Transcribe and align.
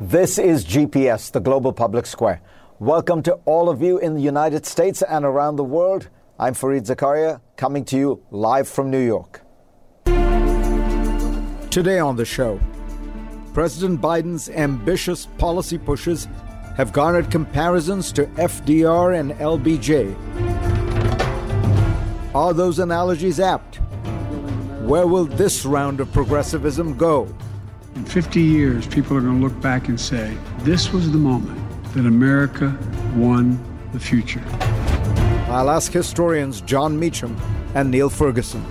This 0.00 0.38
is 0.38 0.64
GPS, 0.64 1.32
the 1.32 1.40
Global 1.40 1.72
Public 1.72 2.06
Square. 2.06 2.42
Welcome 2.78 3.22
to 3.22 3.32
all 3.46 3.70
of 3.70 3.80
you 3.80 3.98
in 3.98 4.14
the 4.14 4.20
United 4.20 4.66
States 4.66 5.02
and 5.02 5.24
around 5.24 5.56
the 5.56 5.64
world. 5.64 6.08
I'm 6.38 6.54
Fareed 6.54 6.86
Zakaria, 6.86 7.40
coming 7.56 7.84
to 7.86 7.96
you 7.96 8.22
live 8.30 8.68
from 8.68 8.90
New 8.90 9.04
York. 9.04 9.40
Today 11.70 11.98
on 11.98 12.16
the 12.16 12.24
show, 12.26 12.60
President 13.54 14.00
Biden's 14.00 14.50
ambitious 14.50 15.26
policy 15.38 15.78
pushes 15.78 16.28
have 16.76 16.92
garnered 16.92 17.30
comparisons 17.30 18.12
to 18.12 18.26
FDR 18.26 19.18
and 19.18 19.32
LBJ. 19.32 20.14
Are 22.34 22.52
those 22.52 22.78
analogies 22.78 23.40
apt? 23.40 23.76
Where 24.82 25.06
will 25.06 25.24
this 25.24 25.64
round 25.64 26.00
of 26.00 26.12
progressivism 26.12 26.98
go? 26.98 27.34
In 27.96 28.04
50 28.04 28.42
years, 28.42 28.86
people 28.86 29.16
are 29.16 29.22
going 29.22 29.40
to 29.40 29.42
look 29.42 29.58
back 29.62 29.88
and 29.88 29.98
say, 29.98 30.36
this 30.58 30.92
was 30.92 31.10
the 31.10 31.16
moment 31.16 31.58
that 31.94 32.04
America 32.04 32.76
won 33.14 33.58
the 33.94 33.98
future. 33.98 34.42
I'll 35.48 35.70
ask 35.70 35.90
historians 35.92 36.60
Jon 36.60 36.98
Meacham 36.98 37.34
and 37.74 37.90
Niall 37.90 38.10
Ferguson. 38.10 38.62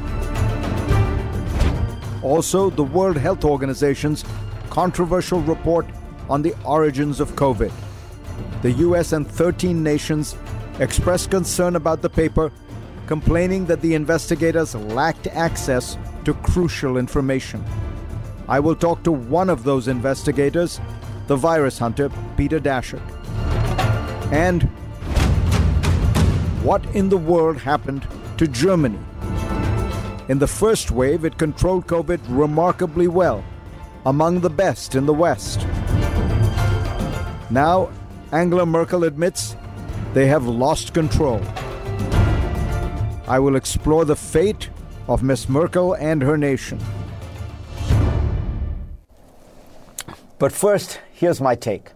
Also, 2.21 2.69
the 2.69 2.83
World 2.83 3.17
Health 3.17 3.43
Organization's 3.43 4.23
controversial 4.69 5.41
report 5.41 5.87
on 6.29 6.43
the 6.43 6.53
origins 6.63 7.19
of 7.19 7.31
COVID. 7.31 7.71
The 8.61 8.73
US 8.73 9.11
and 9.11 9.27
13 9.27 9.81
nations 9.81 10.35
expressed 10.77 11.31
concern 11.31 11.75
about 11.75 12.03
the 12.03 12.11
paper, 12.11 12.51
complaining 13.07 13.65
that 13.65 13.81
the 13.81 13.95
investigators 13.95 14.75
lacked 14.75 15.25
access 15.25 15.97
to 16.25 16.35
crucial 16.35 16.97
information. 16.97 17.65
I 18.47 18.59
will 18.59 18.75
talk 18.75 19.03
to 19.03 19.11
one 19.11 19.49
of 19.49 19.63
those 19.63 19.88
investigators, 19.88 20.79
the 21.27 21.35
virus 21.35 21.79
hunter, 21.79 22.11
Peter 22.38 22.59
Daszak. 22.59 23.01
And 24.31 24.63
what 26.61 26.85
in 26.95 27.09
the 27.09 27.17
world 27.17 27.57
happened 27.57 28.07
to 28.38 28.47
Germany? 28.47 28.99
In 30.29 30.39
the 30.39 30.47
first 30.47 30.91
wave, 30.91 31.25
it 31.25 31.38
controlled 31.38 31.88
COVID 31.88 32.19
remarkably 32.27 33.07
well, 33.07 33.43
among 34.05 34.41
the 34.41 34.49
best 34.49 34.95
in 34.95 35.05
the 35.05 35.13
West. 35.13 35.66
Now, 37.49 37.91
Angela 38.31 38.66
Merkel 38.66 39.03
admits 39.03 39.55
they 40.13 40.27
have 40.27 40.47
lost 40.47 40.93
control. 40.93 41.41
I 43.27 43.39
will 43.39 43.55
explore 43.55 44.05
the 44.05 44.16
fate 44.16 44.69
of 45.07 45.23
Miss 45.23 45.49
Merkel 45.49 45.93
and 45.93 46.21
her 46.21 46.38
nation. 46.38 46.79
But 50.38 50.52
first, 50.52 51.00
here's 51.14 51.39
my 51.39 51.55
take. 51.55 51.91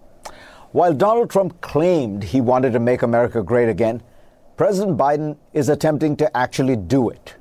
While 0.72 0.94
Donald 0.94 1.30
Trump 1.30 1.59
claimed 1.59 2.23
he 2.23 2.40
wanted 2.40 2.72
to 2.72 2.80
make 2.80 3.02
America 3.02 3.44
great 3.44 3.68
again, 3.68 4.02
President 4.55 4.98
Biden 4.98 5.38
is 5.52 5.67
attempting 5.67 6.16
to 6.17 6.38
actually 6.38 6.78
do 6.78 7.10
it. 7.10 7.36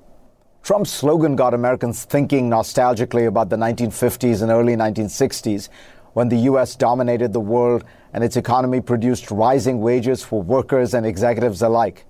Trump's 0.62 0.91
slogan 0.91 1.37
got 1.37 1.54
Americans 1.54 2.04
thinking 2.04 2.50
nostalgically 2.50 3.28
about 3.28 3.48
the 3.48 3.56
1950s 3.56 4.42
and 4.42 4.50
early 4.50 4.75
1960s 4.75 5.69
when 6.14 6.28
the 6.28 6.37
U.S. 6.50 6.75
dominated 6.75 7.32
the 7.32 7.41
world 7.41 7.84
and 8.12 8.25
its 8.25 8.37
economy 8.37 8.81
produced 8.81 9.31
rising 9.31 9.81
wages 9.81 10.25
for 10.25 10.42
workers 10.42 10.94
and 10.94 11.06
executives 11.06 11.62
alike. 11.62 12.06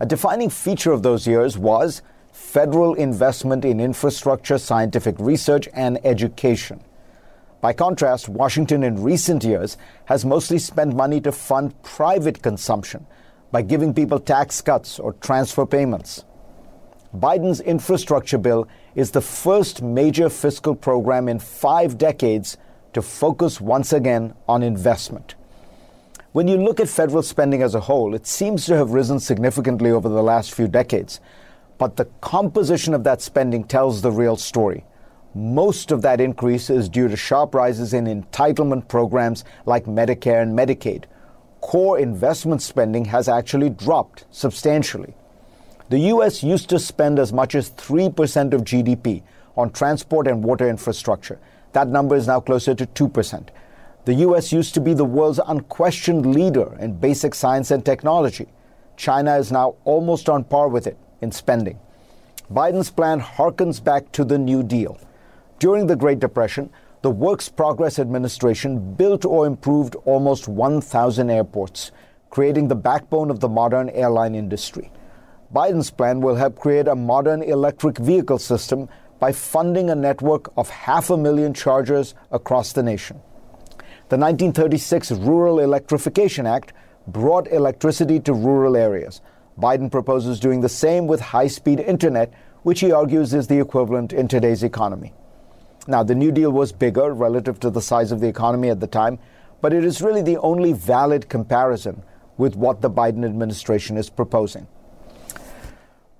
A 0.00 0.06
defining 0.06 0.50
feature 0.50 0.92
of 0.92 1.02
those 1.02 1.26
years 1.26 1.56
was 1.56 2.02
federal 2.30 2.94
investment 2.94 3.64
in 3.64 3.80
infrastructure, 3.80 4.58
scientific 4.58 5.14
research, 5.18 5.66
and 5.72 5.98
education. 6.04 6.82
By 7.62 7.72
contrast, 7.72 8.28
Washington 8.28 8.82
in 8.82 9.04
recent 9.04 9.44
years 9.44 9.78
has 10.06 10.24
mostly 10.24 10.58
spent 10.58 10.96
money 10.96 11.20
to 11.20 11.30
fund 11.30 11.80
private 11.84 12.42
consumption 12.42 13.06
by 13.52 13.62
giving 13.62 13.94
people 13.94 14.18
tax 14.18 14.60
cuts 14.60 14.98
or 14.98 15.12
transfer 15.12 15.64
payments. 15.64 16.24
Biden's 17.16 17.60
infrastructure 17.60 18.38
bill 18.38 18.66
is 18.96 19.12
the 19.12 19.20
first 19.20 19.80
major 19.80 20.28
fiscal 20.28 20.74
program 20.74 21.28
in 21.28 21.38
five 21.38 21.98
decades 21.98 22.56
to 22.94 23.00
focus 23.00 23.60
once 23.60 23.92
again 23.92 24.34
on 24.48 24.64
investment. 24.64 25.36
When 26.32 26.48
you 26.48 26.56
look 26.56 26.80
at 26.80 26.88
federal 26.88 27.22
spending 27.22 27.62
as 27.62 27.76
a 27.76 27.80
whole, 27.80 28.16
it 28.16 28.26
seems 28.26 28.66
to 28.66 28.76
have 28.76 28.90
risen 28.90 29.20
significantly 29.20 29.92
over 29.92 30.08
the 30.08 30.22
last 30.22 30.52
few 30.52 30.66
decades. 30.66 31.20
But 31.78 31.96
the 31.96 32.06
composition 32.20 32.92
of 32.92 33.04
that 33.04 33.22
spending 33.22 33.62
tells 33.62 34.02
the 34.02 34.10
real 34.10 34.36
story. 34.36 34.84
Most 35.34 35.90
of 35.90 36.02
that 36.02 36.20
increase 36.20 36.68
is 36.68 36.90
due 36.90 37.08
to 37.08 37.16
sharp 37.16 37.54
rises 37.54 37.94
in 37.94 38.04
entitlement 38.04 38.86
programs 38.86 39.44
like 39.64 39.86
Medicare 39.86 40.42
and 40.42 40.56
Medicaid. 40.58 41.04
Core 41.62 41.98
investment 41.98 42.60
spending 42.60 43.06
has 43.06 43.28
actually 43.28 43.70
dropped 43.70 44.26
substantially. 44.30 45.14
The 45.88 46.00
U.S. 46.00 46.42
used 46.42 46.68
to 46.68 46.78
spend 46.78 47.18
as 47.18 47.32
much 47.32 47.54
as 47.54 47.70
3% 47.70 48.52
of 48.52 48.62
GDP 48.62 49.22
on 49.56 49.70
transport 49.70 50.26
and 50.26 50.44
water 50.44 50.68
infrastructure. 50.68 51.38
That 51.72 51.88
number 51.88 52.14
is 52.14 52.26
now 52.26 52.40
closer 52.40 52.74
to 52.74 52.86
2%. 52.86 53.48
The 54.04 54.14
U.S. 54.14 54.52
used 54.52 54.74
to 54.74 54.80
be 54.80 54.92
the 54.92 55.04
world's 55.04 55.40
unquestioned 55.46 56.34
leader 56.34 56.76
in 56.78 56.98
basic 56.98 57.34
science 57.34 57.70
and 57.70 57.84
technology. 57.84 58.48
China 58.96 59.36
is 59.38 59.50
now 59.50 59.76
almost 59.84 60.28
on 60.28 60.44
par 60.44 60.68
with 60.68 60.86
it 60.86 60.98
in 61.22 61.32
spending. 61.32 61.78
Biden's 62.52 62.90
plan 62.90 63.20
harkens 63.20 63.82
back 63.82 64.12
to 64.12 64.24
the 64.24 64.36
New 64.36 64.62
Deal. 64.62 64.98
During 65.62 65.86
the 65.86 65.94
Great 65.94 66.18
Depression, 66.18 66.70
the 67.02 67.10
Works 67.12 67.48
Progress 67.48 68.00
Administration 68.00 68.94
built 68.94 69.24
or 69.24 69.46
improved 69.46 69.94
almost 70.06 70.48
1,000 70.48 71.30
airports, 71.30 71.92
creating 72.30 72.66
the 72.66 72.74
backbone 72.74 73.30
of 73.30 73.38
the 73.38 73.48
modern 73.48 73.88
airline 73.90 74.34
industry. 74.34 74.90
Biden's 75.54 75.88
plan 75.88 76.20
will 76.20 76.34
help 76.34 76.58
create 76.58 76.88
a 76.88 76.96
modern 76.96 77.42
electric 77.44 77.98
vehicle 77.98 78.40
system 78.40 78.88
by 79.20 79.30
funding 79.30 79.88
a 79.88 79.94
network 79.94 80.52
of 80.56 80.68
half 80.68 81.10
a 81.10 81.16
million 81.16 81.54
chargers 81.54 82.16
across 82.32 82.72
the 82.72 82.82
nation. 82.82 83.20
The 84.08 84.18
1936 84.18 85.12
Rural 85.12 85.60
Electrification 85.60 86.44
Act 86.44 86.72
brought 87.06 87.46
electricity 87.52 88.18
to 88.18 88.32
rural 88.32 88.76
areas. 88.76 89.20
Biden 89.56 89.92
proposes 89.92 90.40
doing 90.40 90.60
the 90.60 90.68
same 90.68 91.06
with 91.06 91.20
high 91.20 91.46
speed 91.46 91.78
internet, 91.78 92.34
which 92.64 92.80
he 92.80 92.90
argues 92.90 93.32
is 93.32 93.46
the 93.46 93.60
equivalent 93.60 94.12
in 94.12 94.26
today's 94.26 94.64
economy. 94.64 95.12
Now, 95.88 96.02
the 96.04 96.14
New 96.14 96.30
Deal 96.30 96.50
was 96.50 96.70
bigger 96.70 97.12
relative 97.12 97.58
to 97.60 97.70
the 97.70 97.82
size 97.82 98.12
of 98.12 98.20
the 98.20 98.28
economy 98.28 98.70
at 98.70 98.78
the 98.78 98.86
time, 98.86 99.18
but 99.60 99.72
it 99.72 99.84
is 99.84 100.00
really 100.00 100.22
the 100.22 100.38
only 100.38 100.72
valid 100.72 101.28
comparison 101.28 102.02
with 102.36 102.56
what 102.56 102.80
the 102.80 102.90
Biden 102.90 103.24
administration 103.24 103.96
is 103.96 104.08
proposing. 104.08 104.66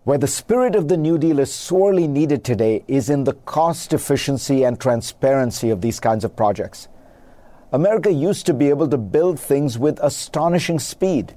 Where 0.04 0.18
the 0.18 0.26
spirit 0.26 0.74
of 0.74 0.88
the 0.88 0.96
New 0.96 1.16
Deal 1.16 1.38
is 1.38 1.52
sorely 1.52 2.08
needed 2.08 2.42
today 2.42 2.84
is 2.88 3.08
in 3.08 3.22
the 3.22 3.34
cost 3.34 3.92
efficiency 3.92 4.64
and 4.64 4.80
transparency 4.80 5.70
of 5.70 5.81
these 5.81 6.00
kinds 6.00 6.25
of 6.25 6.34
projects. 6.34 6.88
America 7.72 8.12
used 8.12 8.44
to 8.46 8.54
be 8.54 8.69
able 8.69 8.88
to 8.88 8.98
build 8.98 9.38
things 9.38 9.78
with 9.78 10.00
astonishing 10.02 10.81
speed 10.81 11.37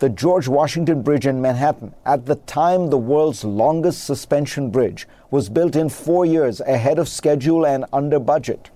the 0.00 0.08
George 0.08 0.48
Washington 0.48 1.02
Bridge 1.02 1.26
in 1.26 1.42
Manhattan, 1.42 1.94
at 2.06 2.24
the 2.24 2.36
time 2.36 2.88
the 2.88 2.96
world's 2.96 3.44
longest 3.44 4.04
suspension 4.04 4.70
bridge, 4.70 5.06
was 5.30 5.50
built 5.50 5.76
in 5.76 5.90
four 5.90 6.24
years 6.24 6.62
ahead 6.62 6.98
of 6.98 7.06
schedule 7.06 7.66
and 7.66 7.84
under 7.92 8.18
budget. 8.18 8.70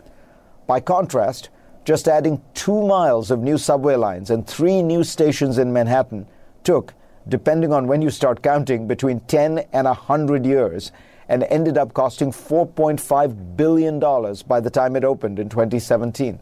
By 0.67 0.81
contrast, 0.81 1.49
just 1.87 2.09
adding 2.09 2.43
two 2.53 2.87
miles 2.87 3.31
of 3.31 3.41
new 3.41 3.56
subway 3.56 3.97
lines 3.97 4.29
and 4.29 4.47
three 4.47 4.82
new 4.82 5.03
stations 5.03 5.56
in 5.56 5.73
Manhattan 5.73 6.26
took, 6.62 6.93
depending 7.26 7.73
on 7.73 7.87
when 7.87 8.03
you 8.03 8.11
start 8.11 8.43
counting, 8.43 8.87
between 8.87 9.21
10 9.21 9.61
and 9.73 9.87
100 9.87 10.44
years 10.44 10.93
and 11.31 11.44
ended 11.44 11.79
up 11.79 11.94
costing 11.94 12.32
$4.5 12.32 13.56
billion 13.56 13.99
by 14.47 14.61
the 14.61 14.71
time 14.71 14.94
it 14.94 15.05
opened 15.05 15.38
in 15.38 15.49
2017 15.49 16.38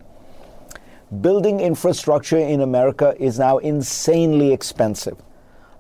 building 1.21 1.61
infrastructure 1.61 2.39
in 2.39 2.63
America 2.63 3.15
is 3.19 3.39
now 3.39 3.59
insanely 3.59 4.51
expensive. 4.51 5.19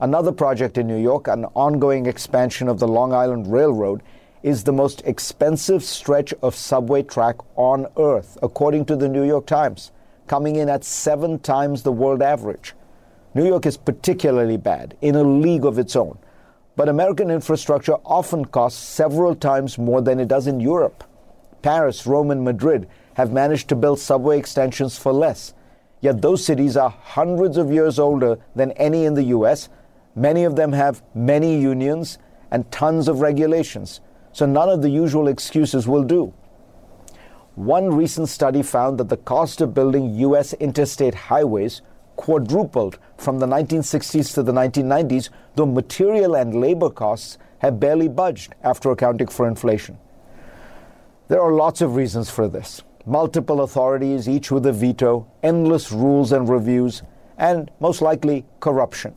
Another 0.00 0.30
project 0.30 0.76
in 0.76 0.86
New 0.86 1.00
York, 1.00 1.26
an 1.26 1.46
ongoing 1.54 2.04
expansion 2.04 2.68
of 2.68 2.78
the 2.78 2.88
Long 2.88 3.14
Island 3.14 3.50
Railroad, 3.50 4.02
is 4.42 4.64
the 4.64 4.72
most 4.72 5.00
expensive 5.06 5.82
stretch 5.82 6.34
of 6.42 6.54
subway 6.54 7.02
track 7.02 7.36
on 7.56 7.86
earth, 7.96 8.36
according 8.42 8.84
to 8.86 8.96
the 8.96 9.08
New 9.08 9.22
York 9.22 9.46
Times, 9.46 9.90
coming 10.26 10.56
in 10.56 10.68
at 10.68 10.84
seven 10.84 11.38
times 11.38 11.82
the 11.82 11.92
world 11.92 12.20
average. 12.20 12.74
New 13.34 13.46
York 13.46 13.64
is 13.64 13.78
particularly 13.78 14.58
bad, 14.58 14.96
in 15.00 15.14
a 15.14 15.22
league 15.22 15.64
of 15.64 15.78
its 15.78 15.96
own. 15.96 16.18
But 16.76 16.90
American 16.90 17.30
infrastructure 17.30 17.94
often 18.04 18.44
costs 18.44 18.82
several 18.82 19.34
times 19.34 19.78
more 19.78 20.02
than 20.02 20.20
it 20.20 20.28
does 20.28 20.46
in 20.46 20.60
Europe. 20.60 21.04
Paris, 21.62 22.06
Rome, 22.06 22.30
and 22.30 22.44
Madrid 22.44 22.88
have 23.14 23.32
managed 23.32 23.68
to 23.68 23.76
build 23.76 23.98
subway 23.98 24.38
extensions 24.38 24.96
for 24.96 25.12
less. 25.12 25.54
Yet 26.00 26.20
those 26.20 26.44
cities 26.44 26.76
are 26.76 26.90
hundreds 26.90 27.56
of 27.56 27.70
years 27.70 27.98
older 27.98 28.38
than 28.54 28.72
any 28.72 29.04
in 29.04 29.14
the 29.14 29.24
US. 29.24 29.68
Many 30.14 30.44
of 30.44 30.56
them 30.56 30.72
have 30.72 31.02
many 31.14 31.60
unions 31.60 32.18
and 32.50 32.70
tons 32.70 33.08
of 33.08 33.20
regulations. 33.20 34.00
So 34.32 34.46
none 34.46 34.68
of 34.68 34.82
the 34.82 34.90
usual 34.90 35.28
excuses 35.28 35.86
will 35.86 36.02
do. 36.02 36.34
One 37.54 37.94
recent 37.94 38.28
study 38.28 38.62
found 38.62 38.98
that 38.98 39.10
the 39.10 39.16
cost 39.16 39.60
of 39.60 39.74
building 39.74 40.14
US 40.16 40.54
interstate 40.54 41.14
highways 41.14 41.82
quadrupled 42.16 42.98
from 43.16 43.38
the 43.38 43.46
1960s 43.46 44.34
to 44.34 44.42
the 44.42 44.52
1990s, 44.52 45.28
though 45.54 45.66
material 45.66 46.34
and 46.34 46.60
labor 46.60 46.90
costs 46.90 47.38
have 47.58 47.78
barely 47.78 48.08
budged 48.08 48.54
after 48.62 48.90
accounting 48.90 49.28
for 49.28 49.46
inflation. 49.46 49.98
There 51.28 51.40
are 51.40 51.52
lots 51.52 51.80
of 51.80 51.94
reasons 51.94 52.28
for 52.30 52.48
this 52.48 52.82
multiple 53.06 53.62
authorities, 53.62 54.28
each 54.28 54.50
with 54.50 54.66
a 54.66 54.72
veto, 54.72 55.26
endless 55.42 55.92
rules 55.92 56.32
and 56.32 56.48
reviews, 56.48 57.02
and 57.38 57.70
most 57.80 58.02
likely 58.02 58.44
corruption. 58.60 59.14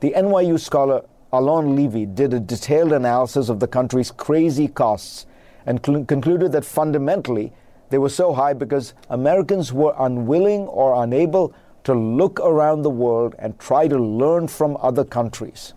The 0.00 0.12
NYU 0.16 0.58
scholar 0.58 1.04
Alon 1.32 1.76
Levy 1.76 2.06
did 2.06 2.32
a 2.32 2.40
detailed 2.40 2.92
analysis 2.92 3.48
of 3.48 3.60
the 3.60 3.68
country's 3.68 4.10
crazy 4.10 4.68
costs 4.68 5.26
and 5.66 5.84
cl- 5.84 6.04
concluded 6.04 6.52
that 6.52 6.64
fundamentally 6.64 7.52
they 7.90 7.98
were 7.98 8.08
so 8.08 8.32
high 8.32 8.54
because 8.54 8.94
Americans 9.10 9.72
were 9.72 9.94
unwilling 9.98 10.62
or 10.68 11.02
unable 11.02 11.54
to 11.84 11.94
look 11.94 12.40
around 12.40 12.82
the 12.82 12.90
world 12.90 13.34
and 13.38 13.58
try 13.58 13.88
to 13.88 13.98
learn 13.98 14.48
from 14.48 14.76
other 14.80 15.04
countries. 15.04 15.74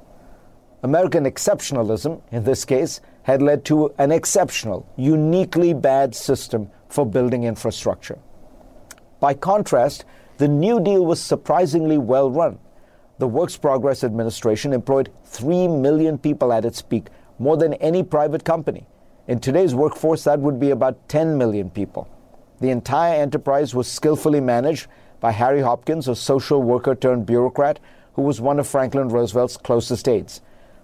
American 0.83 1.25
exceptionalism, 1.25 2.21
in 2.31 2.43
this 2.43 2.65
case, 2.65 3.01
had 3.23 3.41
led 3.41 3.63
to 3.65 3.93
an 3.97 4.11
exceptional, 4.11 4.87
uniquely 4.97 5.73
bad 5.73 6.15
system 6.15 6.69
for 6.89 7.05
building 7.05 7.43
infrastructure. 7.43 8.19
By 9.19 9.33
contrast, 9.33 10.05
the 10.37 10.47
New 10.47 10.79
Deal 10.79 11.05
was 11.05 11.21
surprisingly 11.21 11.97
well 11.97 12.31
run. 12.31 12.57
The 13.19 13.27
Works 13.27 13.55
Progress 13.57 14.03
Administration 14.03 14.73
employed 14.73 15.11
3 15.25 15.67
million 15.67 16.17
people 16.17 16.51
at 16.51 16.65
its 16.65 16.81
peak, 16.81 17.09
more 17.37 17.57
than 17.57 17.75
any 17.75 18.01
private 18.01 18.43
company. 18.43 18.87
In 19.27 19.39
today's 19.39 19.75
workforce, 19.75 20.23
that 20.23 20.39
would 20.39 20.59
be 20.59 20.71
about 20.71 21.07
10 21.07 21.37
million 21.37 21.69
people. 21.69 22.09
The 22.59 22.71
entire 22.71 23.21
enterprise 23.21 23.75
was 23.75 23.87
skillfully 23.87 24.39
managed 24.39 24.87
by 25.19 25.31
Harry 25.31 25.61
Hopkins, 25.61 26.07
a 26.07 26.15
social 26.15 26.61
worker 26.61 26.95
turned 26.95 27.27
bureaucrat 27.27 27.79
who 28.13 28.23
was 28.23 28.41
one 28.41 28.59
of 28.59 28.67
Franklin 28.67 29.09
Roosevelt's 29.09 29.57
closest 29.57 30.07
aides. 30.07 30.41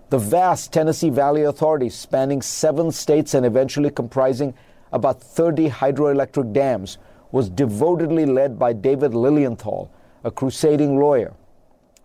The 0.09 0.19
vast 0.19 0.71
Tennessee 0.71 1.09
Valley 1.09 1.44
Authority, 1.44 1.89
spanning 1.89 2.42
seven 2.42 2.94
states 2.94 3.33
and 3.33 3.45
eventually 3.45 3.89
comprising 3.89 4.54
about 4.94 5.21
30 5.21 5.69
hydroelectric 5.69 6.54
dams, 6.54 6.98
was 7.33 7.50
devotedly 7.50 8.25
led 8.25 8.57
by 8.57 8.71
David 8.71 9.13
Lilienthal, 9.13 9.92
a 10.24 10.31
crusading 10.31 10.98
lawyer. 10.98 11.33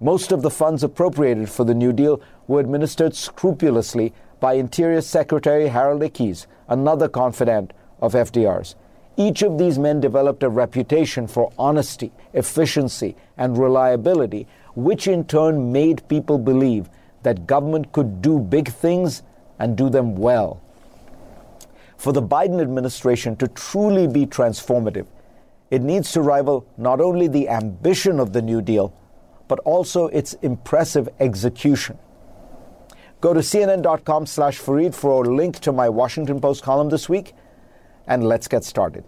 Most 0.01 0.33
of 0.33 0.43
the 0.43 0.51
funds 0.51 0.83
appropriated 0.83 1.49
for 1.49 1.63
the 1.63 1.77
New 1.77 1.93
Deal 1.93 2.21
were 2.49 2.59
administered 2.59 3.15
scrupulously 3.15 4.13
by 4.41 4.55
Interior 4.55 5.01
Secretary 5.01 5.69
Harold 5.69 6.03
Ickes, 6.03 6.47
another 6.67 7.09
confidant 7.09 7.73
of 8.01 8.15
FDR's. 8.15 8.75
Each 9.17 9.43
of 9.43 9.59
these 9.59 9.79
men 9.79 10.01
developed 10.01 10.43
a 10.43 10.49
reputation 10.49 11.29
for 11.29 11.53
honesty, 11.57 12.11
efficiency, 12.33 13.15
and 13.37 13.57
reliability, 13.57 14.49
which 14.75 15.07
in 15.07 15.23
turn 15.23 15.71
made 15.71 16.09
people 16.09 16.39
believe 16.39 16.91
that 17.23 17.47
government 17.47 17.93
could 17.93 18.23
do 18.23 18.39
big 18.39 18.69
things 18.69 19.23
and 19.59 19.77
do 19.77 19.89
them 19.89 20.17
well. 20.17 20.61
For 21.97 22.13
the 22.13 22.23
Biden 22.23 22.61
administration 22.61 23.37
to 23.37 23.49
truly 23.49 24.07
be 24.07 24.27
transformative, 24.27 25.07
it 25.71 25.83
needs 25.83 26.13
to 26.13 26.21
rival 26.21 26.67
not 26.77 27.01
only 27.01 27.29
the 27.29 27.49
ambition 27.49 28.19
of 28.21 28.33
the 28.33 28.43
New 28.43 28.61
Deal, 28.61 28.93
but 29.49 29.61
also 29.61 30.09
its 30.09 30.35
impressive 30.43 31.09
execution. 31.21 31.99
Go 33.21 33.33
to 33.33 33.41
cnn.com 33.41 34.27
slash 34.27 34.59
Fareed 34.59 34.95
for 34.95 35.25
a 35.25 35.29
link 35.29 35.61
to 35.61 35.73
my 35.73 35.89
Washington 35.89 36.41
Post 36.41 36.63
column 36.63 36.89
this 36.89 37.09
week, 37.09 37.35
and 38.07 38.25
let's 38.25 38.49
get 38.49 38.65
started. 38.65 39.05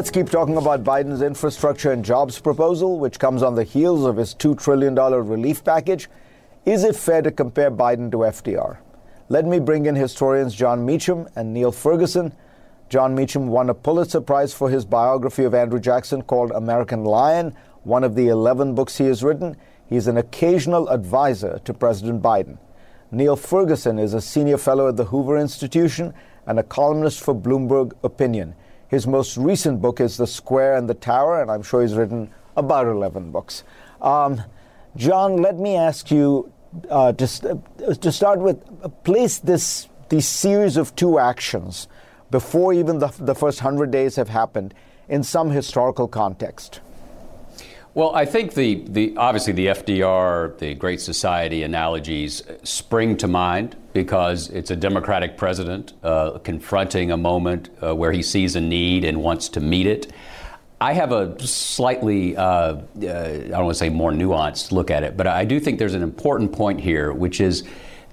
Let's 0.00 0.10
keep 0.10 0.30
talking 0.30 0.56
about 0.56 0.82
Biden's 0.82 1.20
infrastructure 1.20 1.92
and 1.92 2.02
jobs 2.02 2.40
proposal, 2.40 2.98
which 2.98 3.18
comes 3.18 3.42
on 3.42 3.54
the 3.54 3.64
heels 3.64 4.06
of 4.06 4.16
his 4.16 4.34
$2 4.34 4.58
trillion 4.58 4.94
relief 4.94 5.62
package. 5.62 6.08
Is 6.64 6.84
it 6.84 6.96
fair 6.96 7.20
to 7.20 7.30
compare 7.30 7.70
Biden 7.70 8.10
to 8.12 8.16
FDR? 8.16 8.78
Let 9.28 9.44
me 9.44 9.60
bring 9.60 9.84
in 9.84 9.96
historians 9.96 10.54
Jon 10.54 10.86
Meacham 10.86 11.28
and 11.36 11.52
Niall 11.52 11.72
Ferguson. 11.72 12.32
Jon 12.88 13.14
Meacham 13.14 13.48
won 13.48 13.68
a 13.68 13.74
Pulitzer 13.74 14.22
Prize 14.22 14.54
for 14.54 14.70
his 14.70 14.86
biography 14.86 15.44
of 15.44 15.52
Andrew 15.52 15.78
Jackson 15.78 16.22
called 16.22 16.50
American 16.52 17.04
Lion, 17.04 17.54
one 17.82 18.02
of 18.02 18.14
the 18.14 18.28
11 18.28 18.74
books 18.74 18.96
he 18.96 19.04
has 19.04 19.22
written. 19.22 19.54
He's 19.86 20.06
an 20.06 20.16
occasional 20.16 20.88
advisor 20.88 21.60
to 21.66 21.74
President 21.74 22.22
Biden. 22.22 22.56
Niall 23.10 23.36
Ferguson 23.36 23.98
is 23.98 24.14
a 24.14 24.22
senior 24.22 24.56
fellow 24.56 24.88
at 24.88 24.96
the 24.96 25.04
Hoover 25.04 25.36
Institution 25.36 26.14
and 26.46 26.58
a 26.58 26.62
columnist 26.62 27.20
for 27.20 27.34
Bloomberg 27.34 27.92
Opinion. 28.02 28.54
His 28.90 29.06
most 29.06 29.36
recent 29.36 29.80
book 29.80 30.00
is 30.00 30.16
The 30.16 30.26
Square 30.26 30.76
and 30.76 30.88
the 30.88 30.94
Tower, 30.94 31.40
and 31.40 31.48
I'm 31.48 31.62
sure 31.62 31.80
he's 31.80 31.94
written 31.94 32.28
about 32.56 32.88
11 32.88 33.30
books. 33.30 33.62
Um, 34.02 34.42
Jon, 34.96 35.36
let 35.36 35.56
me 35.56 35.76
ask 35.76 36.10
you 36.10 36.52
uh, 36.88 37.12
to, 37.12 37.60
uh, 37.86 37.94
to 37.94 38.10
start 38.10 38.40
with, 38.40 38.60
uh, 38.82 38.88
place 38.88 39.38
this, 39.38 39.88
this 40.08 40.26
series 40.26 40.76
of 40.76 40.96
two 40.96 41.20
actions 41.20 41.86
before 42.32 42.72
even 42.72 42.98
the, 42.98 43.14
the 43.20 43.34
first 43.34 43.62
100 43.62 43.92
days 43.92 44.16
have 44.16 44.28
happened 44.28 44.74
in 45.08 45.22
some 45.22 45.50
historical 45.50 46.08
context. 46.08 46.80
Well, 47.92 48.14
I 48.14 48.24
think 48.24 48.54
the, 48.54 48.84
the 48.86 49.16
obviously 49.16 49.52
the 49.52 49.66
FDR, 49.66 50.56
the 50.58 50.74
Great 50.74 51.00
Society 51.00 51.64
analogies 51.64 52.40
spring 52.62 53.16
to 53.16 53.26
mind 53.26 53.74
because 53.92 54.48
it's 54.50 54.70
a 54.70 54.76
Democratic 54.76 55.36
president 55.36 55.94
uh, 56.04 56.38
confronting 56.38 57.10
a 57.10 57.16
moment 57.16 57.68
uh, 57.82 57.92
where 57.96 58.12
he 58.12 58.22
sees 58.22 58.54
a 58.54 58.60
need 58.60 59.04
and 59.04 59.20
wants 59.20 59.48
to 59.50 59.60
meet 59.60 59.88
it. 59.88 60.12
I 60.80 60.92
have 60.92 61.10
a 61.10 61.36
slightly, 61.44 62.36
uh, 62.36 62.42
uh 62.42 62.78
I 63.02 63.48
don't 63.48 63.64
want 63.64 63.70
to 63.70 63.74
say 63.74 63.88
more 63.88 64.12
nuanced 64.12 64.70
look 64.70 64.92
at 64.92 65.02
it, 65.02 65.16
but 65.16 65.26
I 65.26 65.44
do 65.44 65.58
think 65.58 65.80
there's 65.80 65.94
an 65.94 66.04
important 66.04 66.52
point 66.52 66.80
here, 66.80 67.12
which 67.12 67.40
is 67.40 67.64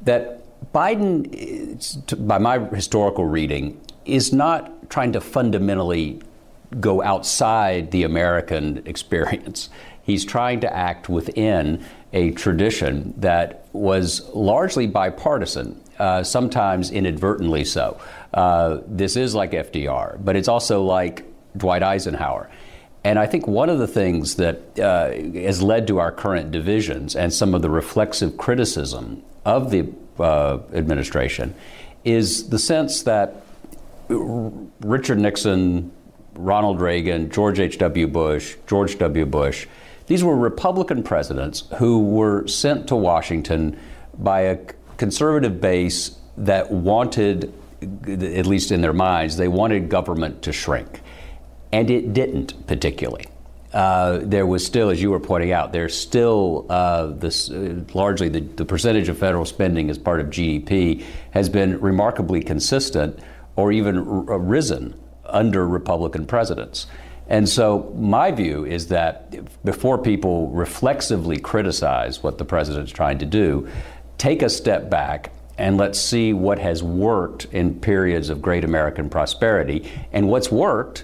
that 0.02 0.44
Biden, 0.74 2.28
by 2.28 2.40
my 2.40 2.58
historical 2.58 3.26
reading, 3.26 3.80
is 4.06 4.34
not 4.34 4.90
trying 4.90 5.12
to 5.14 5.22
fundamentally 5.22 6.20
go 6.80 7.02
outside 7.02 7.92
the 7.92 8.04
American 8.04 8.84
experience. 8.86 9.70
He's 10.04 10.24
trying 10.24 10.62
to 10.62 10.74
act 10.74 11.10
within 11.10 11.84
a 12.14 12.32
tradition 12.32 13.14
that 13.18 13.68
was 13.74 14.28
largely 14.34 14.88
bipartisan, 14.88 15.82
uh, 16.00 16.24
sometimes 16.24 16.90
inadvertently 16.90 17.66
so. 17.66 18.00
Uh, 18.34 18.80
this 18.88 19.18
is 19.18 19.36
like 19.36 19.52
FDR, 19.52 20.24
but 20.24 20.36
it's 20.36 20.48
also 20.48 20.84
like 20.84 21.26
Dwight 21.58 21.84
Eisenhower. 21.84 22.50
And 23.04 23.20
I 23.20 23.26
think 23.26 23.48
one 23.48 23.70
of 23.70 23.80
the 23.80 23.88
things 23.88 24.36
that 24.36 24.80
uh, 24.80 25.12
has 25.40 25.62
led 25.62 25.88
to 25.88 26.00
our 26.00 26.12
current 26.12 26.52
divisions 26.52 27.16
and 27.16 27.34
some 27.34 27.54
of 27.54 27.62
the 27.62 27.70
reflexive 27.70 28.38
criticism 28.38 29.24
of 29.46 29.72
the 29.72 29.94
uh, 30.20 30.60
administration 30.74 31.56
is 32.04 32.50
the 32.50 32.60
sense 32.60 33.04
that 33.04 33.44
Richard 34.10 35.20
Nixon, 35.20 35.92
Ronald 36.38 36.80
Reagan, 36.80 37.30
George 37.30 37.60
H.W. 37.60 38.08
Bush, 38.08 38.56
George 38.68 38.98
W. 38.98 39.26
Bush. 39.26 39.68
These 40.08 40.24
were 40.24 40.36
Republican 40.36 41.04
presidents 41.04 41.64
who 41.78 42.04
were 42.04 42.48
sent 42.48 42.88
to 42.88 42.96
Washington 42.96 43.78
by 44.18 44.42
a 44.42 44.60
conservative 44.98 45.60
base 45.60 46.18
that 46.38 46.72
wanted, 46.72 47.54
at 47.82 48.46
least 48.46 48.72
in 48.72 48.82
their 48.82 48.94
minds, 48.94 49.38
they 49.38 49.48
wanted 49.48 49.90
government 49.90 50.42
to 50.44 50.54
shrink. 50.54 51.02
And 51.72 51.90
it 51.90 52.14
didn't 52.14 52.68
particularly. 52.68 53.26
Uh, 53.74 54.20
there 54.24 54.46
was 54.46 54.66
still, 54.66 54.90
as 54.90 55.02
you 55.02 55.12
were 55.12 55.20
pointing 55.20 55.52
out, 55.52 55.74
there's 55.74 55.96
still 55.96 56.66
uh, 56.70 57.08
this 57.08 57.52
uh, 57.52 57.84
largely 57.94 58.30
the, 58.30 58.40
the 58.40 58.64
percentage 58.64 59.10
of 59.10 59.18
federal 59.18 59.46
spending 59.46 59.90
as 59.90 59.98
part 59.98 60.22
of 60.22 60.28
GDP 60.28 61.04
has 61.32 61.50
been 61.50 61.80
remarkably 61.82 62.42
consistent 62.42 63.20
or 63.58 63.74
even 63.74 63.98
r- 63.98 64.40
risen 64.40 64.96
under 65.30 65.68
Republican 65.68 66.26
presidents. 66.26 66.88
And 67.30 67.48
so, 67.48 67.94
my 67.96 68.32
view 68.32 68.66
is 68.66 68.88
that 68.88 69.64
before 69.66 69.98
people 69.98 70.50
reflexively 70.50 71.38
criticize 71.38 72.24
what 72.24 72.38
the 72.38 72.46
president's 72.46 72.92
trying 72.92 73.18
to 73.20 73.26
do, 73.26 73.68
take 74.18 74.42
a 74.42 74.50
step 74.50 74.90
back 74.90 75.32
and 75.58 75.78
let's 75.78 76.00
see 76.00 76.34
what 76.34 76.60
has 76.60 76.84
worked 76.84 77.46
in 77.46 77.80
periods 77.80 78.30
of 78.30 78.42
great 78.42 78.64
American 78.64 79.10
prosperity. 79.10 79.90
And 80.14 80.30
what's 80.30 80.52
worked 80.52 81.04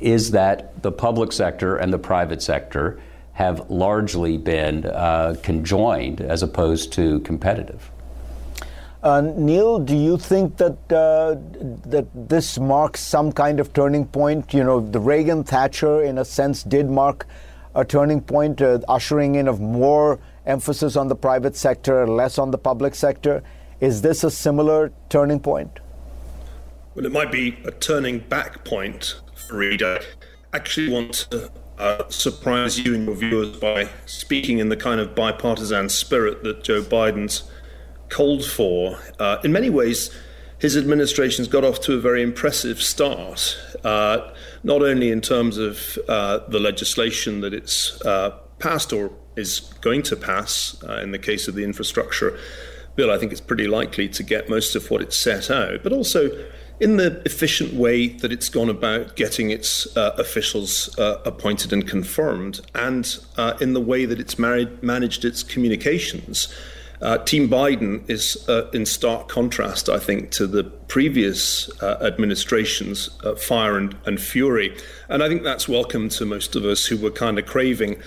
is 0.00 0.32
that 0.32 0.82
the 0.82 0.92
public 0.92 1.32
sector 1.32 1.76
and 1.76 1.92
the 1.92 1.98
private 1.98 2.42
sector 2.42 3.00
have 3.34 3.70
largely 3.70 4.36
been 4.36 4.84
uh, 4.84 5.36
conjoined 5.42 6.20
as 6.20 6.42
opposed 6.42 6.92
to 6.92 7.20
competitive. 7.20 7.90
Uh, 9.02 9.20
Niall, 9.20 9.80
do 9.80 9.96
you 9.96 10.16
think 10.16 10.56
that 10.58 10.78
uh, 10.92 11.34
that 11.90 12.06
this 12.14 12.56
marks 12.58 13.00
some 13.00 13.32
kind 13.32 13.58
of 13.58 13.72
turning 13.72 14.06
point? 14.06 14.54
You 14.54 14.62
know, 14.62 14.78
the 14.78 15.00
Reagan 15.00 15.42
Thatcher, 15.42 16.02
in 16.02 16.18
a 16.18 16.24
sense, 16.24 16.62
did 16.62 16.88
mark 16.88 17.26
a 17.74 17.84
turning 17.84 18.20
point, 18.20 18.62
uh, 18.62 18.78
ushering 18.86 19.34
in 19.34 19.48
of 19.48 19.60
more 19.60 20.20
emphasis 20.46 20.94
on 20.94 21.08
the 21.08 21.16
private 21.16 21.56
sector, 21.56 22.06
less 22.06 22.38
on 22.38 22.52
the 22.52 22.58
public 22.58 22.94
sector. 22.94 23.42
Is 23.80 24.02
this 24.02 24.22
a 24.22 24.30
similar 24.30 24.92
turning 25.08 25.40
point? 25.40 25.80
Well, 26.94 27.04
it 27.04 27.10
might 27.10 27.32
be 27.32 27.58
a 27.64 27.72
turning 27.72 28.20
back 28.20 28.64
point 28.64 29.20
for. 29.34 29.64
I 29.64 29.98
actually 30.52 30.92
want 30.92 31.14
to 31.30 31.50
uh, 31.78 32.08
surprise 32.08 32.78
you 32.78 32.94
and 32.94 33.06
your 33.06 33.16
viewers 33.16 33.56
by 33.56 33.88
speaking 34.06 34.58
in 34.58 34.68
the 34.68 34.76
kind 34.76 35.00
of 35.00 35.16
bipartisan 35.16 35.88
spirit 35.88 36.44
that 36.44 36.62
Joe 36.62 36.82
Biden's 36.82 37.50
called 38.12 38.44
for. 38.44 38.98
Uh, 39.18 39.38
in 39.42 39.52
many 39.52 39.70
ways, 39.70 40.10
his 40.58 40.76
administration's 40.76 41.48
got 41.48 41.64
off 41.64 41.80
to 41.80 41.94
a 41.94 41.98
very 41.98 42.22
impressive 42.22 42.80
start, 42.80 43.58
uh, 43.84 44.30
not 44.62 44.82
only 44.82 45.10
in 45.10 45.20
terms 45.20 45.56
of 45.58 45.98
uh, 46.08 46.38
the 46.48 46.60
legislation 46.60 47.40
that 47.40 47.54
it's 47.54 48.00
uh, 48.02 48.38
passed 48.58 48.92
or 48.92 49.10
is 49.34 49.60
going 49.80 50.02
to 50.02 50.14
pass 50.14 50.76
uh, 50.88 51.00
in 51.02 51.10
the 51.10 51.18
case 51.18 51.48
of 51.48 51.54
the 51.54 51.64
infrastructure 51.64 52.38
bill. 52.96 53.10
I 53.10 53.18
think 53.18 53.32
it's 53.32 53.40
pretty 53.40 53.66
likely 53.66 54.08
to 54.10 54.22
get 54.22 54.48
most 54.48 54.76
of 54.76 54.90
what 54.90 55.00
it 55.00 55.12
set 55.12 55.50
out, 55.50 55.82
but 55.82 55.92
also 55.92 56.30
in 56.80 56.96
the 56.96 57.22
efficient 57.24 57.72
way 57.72 58.08
that 58.08 58.30
it's 58.30 58.48
gone 58.48 58.68
about 58.68 59.16
getting 59.16 59.50
its 59.50 59.96
uh, 59.96 60.14
officials 60.18 60.96
uh, 60.98 61.20
appointed 61.24 61.72
and 61.72 61.88
confirmed, 61.88 62.60
and 62.74 63.18
uh, 63.36 63.54
in 63.60 63.72
the 63.72 63.80
way 63.80 64.04
that 64.04 64.20
it's 64.20 64.38
married, 64.38 64.82
managed 64.82 65.24
its 65.24 65.42
communications. 65.42 66.52
Uh, 67.02 67.18
Team 67.18 67.48
Biden 67.48 68.08
is 68.08 68.48
uh, 68.48 68.70
in 68.72 68.86
stark 68.86 69.28
contrast, 69.28 69.88
I 69.88 69.98
think, 69.98 70.30
to 70.32 70.46
the 70.46 70.62
previous 70.62 71.68
uh, 71.82 71.98
administration's 72.00 73.10
uh, 73.24 73.34
fire 73.34 73.76
and, 73.76 73.96
and, 74.06 74.20
fury. 74.20 74.76
And 75.08 75.20
I 75.20 75.28
think 75.28 75.42
that's 75.42 75.68
welcome 75.68 76.08
to 76.10 76.24
most 76.24 76.54
of 76.54 76.64
us 76.64 76.86
who 76.86 76.96
were 76.96 77.10
kind 77.10 77.40
of 77.40 77.46
craving 77.46 78.00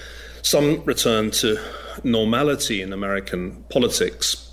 some 0.43 0.81
return 0.85 1.31
to 1.31 1.59
normality 2.05 2.81
in 2.81 2.93
American 2.93 3.65
politics. 3.69 4.49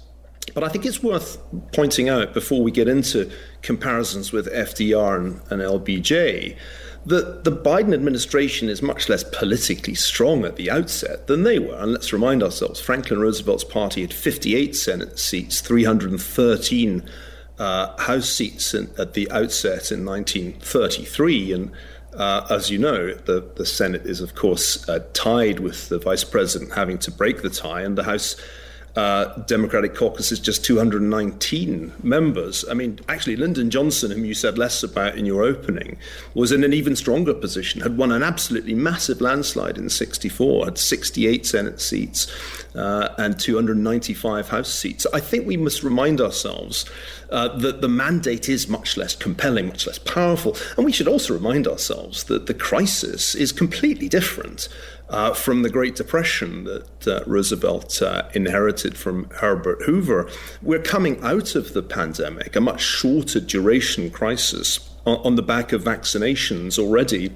But 0.55 0.65
I 0.65 0.69
think 0.69 0.87
it's 0.87 1.05
worth 1.05 1.39
pointing 1.73 2.09
out 2.09 2.35
before 2.35 2.63
we 2.63 2.73
get 2.73 2.89
into 2.89 3.31
comparisons 3.63 4.33
with 4.33 4.53
FDR 4.53 5.19
and, 5.19 5.41
and 5.51 5.63
LBJ 5.63 6.57
the, 7.05 7.41
the 7.43 7.53
Biden 7.53 7.93
administration 7.93 8.69
is 8.69 8.81
much 8.81 9.09
less 9.09 9.25
politically 9.25 9.95
strong 9.95 10.45
at 10.45 10.57
the 10.57 10.71
outset 10.71 11.27
than 11.27 11.43
they 11.43 11.59
were. 11.59 11.75
And 11.75 11.93
let's 11.93 12.13
remind 12.13 12.43
ourselves 12.43 12.81
Franklin 12.81 13.21
Roosevelt's 13.21 13.65
party 13.65 14.03
had 14.03 14.13
58 14.13 14.77
Senate 14.77 15.19
seats, 15.19 15.61
313 15.61 17.03
uh, 17.59 18.03
House 18.03 18.29
seats 18.29 18.75
in, 18.75 18.91
at 18.99 19.15
the 19.15 19.31
outset 19.31 19.91
in 19.91 20.05
1933. 20.05 21.53
And 21.53 21.73
uh, 22.15 22.47
as 22.51 22.71
you 22.71 22.79
know, 22.79 23.15
the, 23.15 23.51
the 23.57 23.67
Senate 23.67 24.07
is, 24.07 24.21
of 24.21 24.35
course, 24.35 24.89
uh, 24.89 25.01
tied 25.13 25.61
with 25.61 25.89
the 25.89 25.99
vice 25.99 26.25
president 26.25 26.75
having 26.75 26.99
to 26.99 27.11
break 27.11 27.43
the 27.43 27.51
tie, 27.51 27.83
and 27.83 27.97
the 27.97 28.05
House 28.05 28.37
uh, 28.95 29.37
Democratic 29.47 29.95
caucus 29.95 30.33
is 30.33 30.39
just 30.39 30.65
219 30.65 31.93
members. 32.03 32.65
I 32.71 32.75
mean, 32.75 33.01
actually, 33.09 33.37
Lyndon 33.37 33.71
Johnson, 33.71 34.11
whom 34.11 34.25
you 34.25 34.35
said 34.35 34.59
less 34.59 34.83
about 34.83 35.17
in 35.17 35.25
your 35.25 35.43
opening, 35.43 35.97
was 36.35 36.53
in 36.53 36.63
an 36.63 36.75
even 36.75 36.95
stronger 36.95 37.33
position, 37.33 37.81
had 37.81 37.97
won 37.97 38.13
an 38.13 38.23
absolutely 38.23 38.75
massive 38.75 39.23
landslide 39.23 39.79
in 39.79 39.89
64, 39.89 40.67
had 40.67 40.79
68 40.79 41.47
Senate 41.47 41.81
seats 41.81 42.31
uh, 42.75 43.15
and 43.17 43.41
295 43.41 44.49
House 44.49 44.73
seats. 44.73 45.07
I 45.15 45.21
think 45.21 45.47
we 45.47 45.57
must 45.57 45.83
remind 45.83 46.21
ourselves 46.21 46.85
uh, 47.31 47.49
that 47.59 47.81
the 47.81 47.89
mandate 47.89 48.51
is 48.51 48.69
much 48.69 48.99
less 48.99 49.17
compelling, 49.17 49.69
much 49.69 49.87
less 49.87 49.99
powerful. 49.99 50.55
And 50.77 50.85
we 50.85 50.93
should 50.93 51.09
also 51.09 51.33
remind 51.33 51.67
ourselves 51.67 52.25
that 52.25 52.47
the 52.47 52.55
crisis 52.55 53.35
is 53.35 53.53
completely 53.53 54.09
different 54.09 54.69
uh, 55.13 55.35
from 55.35 55.63
the 55.63 55.71
Great 55.71 55.95
Depression 55.95 56.65
that 56.65 57.07
uh, 57.07 57.23
Roosevelt 57.27 58.01
uh, 58.01 58.29
inherited 58.33 58.97
from 58.97 59.29
Herbert 59.31 59.83
Hoover. 59.83 60.29
We're 60.63 60.83
coming 60.83 61.23
out 61.23 61.55
of 61.55 61.75
the 61.75 61.83
pandemic, 61.83 62.57
a 62.57 62.61
much 62.61 62.81
shorter 62.83 63.39
duration 63.39 64.11
crisis 64.11 64.91
on, 65.07 65.19
on 65.19 65.37
the 65.37 65.43
back 65.43 65.73
of 65.73 65.85
vaccinations 65.85 66.79
already. 66.79 67.33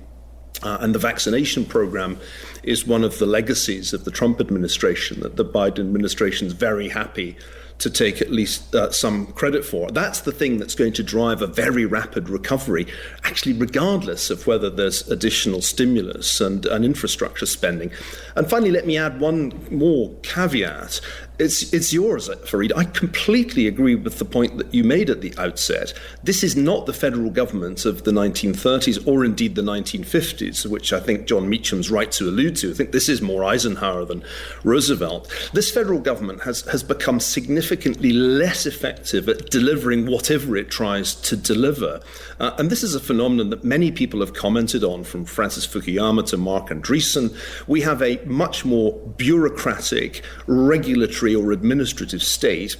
Uh, 0.62 0.78
and 0.80 0.94
the 0.94 0.98
vaccination 0.98 1.66
program 1.66 2.18
is 2.62 2.86
one 2.86 3.04
of 3.04 3.18
the 3.18 3.26
legacies 3.26 3.92
of 3.92 4.06
the 4.06 4.10
Trump 4.10 4.40
administration 4.40 5.20
that 5.20 5.36
the 5.36 5.44
Biden 5.44 5.80
administration 5.80 6.46
is 6.46 6.54
very 6.54 6.88
happy 6.88 7.36
to 7.78 7.90
take 7.90 8.22
at 8.22 8.30
least 8.30 8.74
uh, 8.74 8.90
some 8.90 9.26
credit 9.28 9.64
for. 9.64 9.90
That's 9.90 10.20
the 10.20 10.32
thing 10.32 10.58
that's 10.58 10.74
going 10.74 10.94
to 10.94 11.02
drive 11.02 11.42
a 11.42 11.46
very 11.46 11.84
rapid 11.84 12.28
recovery, 12.28 12.86
actually, 13.24 13.52
regardless 13.52 14.30
of 14.30 14.46
whether 14.46 14.70
there's 14.70 15.06
additional 15.10 15.60
stimulus 15.60 16.40
and, 16.40 16.64
and 16.66 16.84
infrastructure 16.84 17.46
spending. 17.46 17.90
And 18.34 18.48
finally, 18.48 18.70
let 18.70 18.86
me 18.86 18.96
add 18.96 19.20
one 19.20 19.52
more 19.70 20.14
caveat. 20.22 21.00
It's, 21.38 21.72
it's 21.74 21.92
yours, 21.92 22.28
Fareed. 22.28 22.72
I 22.74 22.84
completely 22.84 23.66
agree 23.66 23.94
with 23.94 24.18
the 24.18 24.24
point 24.24 24.56
that 24.56 24.72
you 24.72 24.84
made 24.84 25.10
at 25.10 25.20
the 25.20 25.34
outset. 25.36 25.92
This 26.24 26.42
is 26.42 26.56
not 26.56 26.86
the 26.86 26.94
federal 26.94 27.28
government 27.28 27.84
of 27.84 28.04
the 28.04 28.10
1930s 28.10 29.06
or 29.06 29.22
indeed 29.22 29.54
the 29.54 29.62
1950s, 29.62 30.66
which 30.66 30.94
I 30.94 31.00
think 31.00 31.26
Jon 31.26 31.48
Meacham's 31.48 31.90
right 31.90 32.10
to 32.12 32.28
allude 32.28 32.56
to. 32.56 32.70
I 32.70 32.74
think 32.74 32.92
this 32.92 33.10
is 33.10 33.20
more 33.20 33.44
Eisenhower 33.44 34.06
than 34.06 34.24
Roosevelt. 34.64 35.30
This 35.52 35.70
federal 35.70 36.00
government 36.00 36.42
has, 36.44 36.62
has 36.62 36.82
become 36.82 37.20
significantly 37.20 38.12
less 38.12 38.64
effective 38.64 39.28
at 39.28 39.50
delivering 39.50 40.06
whatever 40.06 40.56
it 40.56 40.70
tries 40.70 41.14
to 41.16 41.36
deliver. 41.36 42.00
Uh, 42.40 42.52
and 42.58 42.70
this 42.70 42.82
is 42.82 42.94
a 42.94 43.00
phenomenon 43.00 43.50
that 43.50 43.62
many 43.62 43.90
people 43.90 44.20
have 44.20 44.32
commented 44.32 44.82
on, 44.82 45.04
from 45.04 45.26
Francis 45.26 45.66
Fukuyama 45.66 46.26
to 46.26 46.38
Marc 46.38 46.68
Andreessen. 46.68 47.36
We 47.66 47.82
have 47.82 48.00
a 48.00 48.24
much 48.24 48.64
more 48.64 48.92
bureaucratic, 49.16 50.22
regulatory 50.46 51.25
or 51.34 51.52
administrative 51.52 52.22
state 52.22 52.76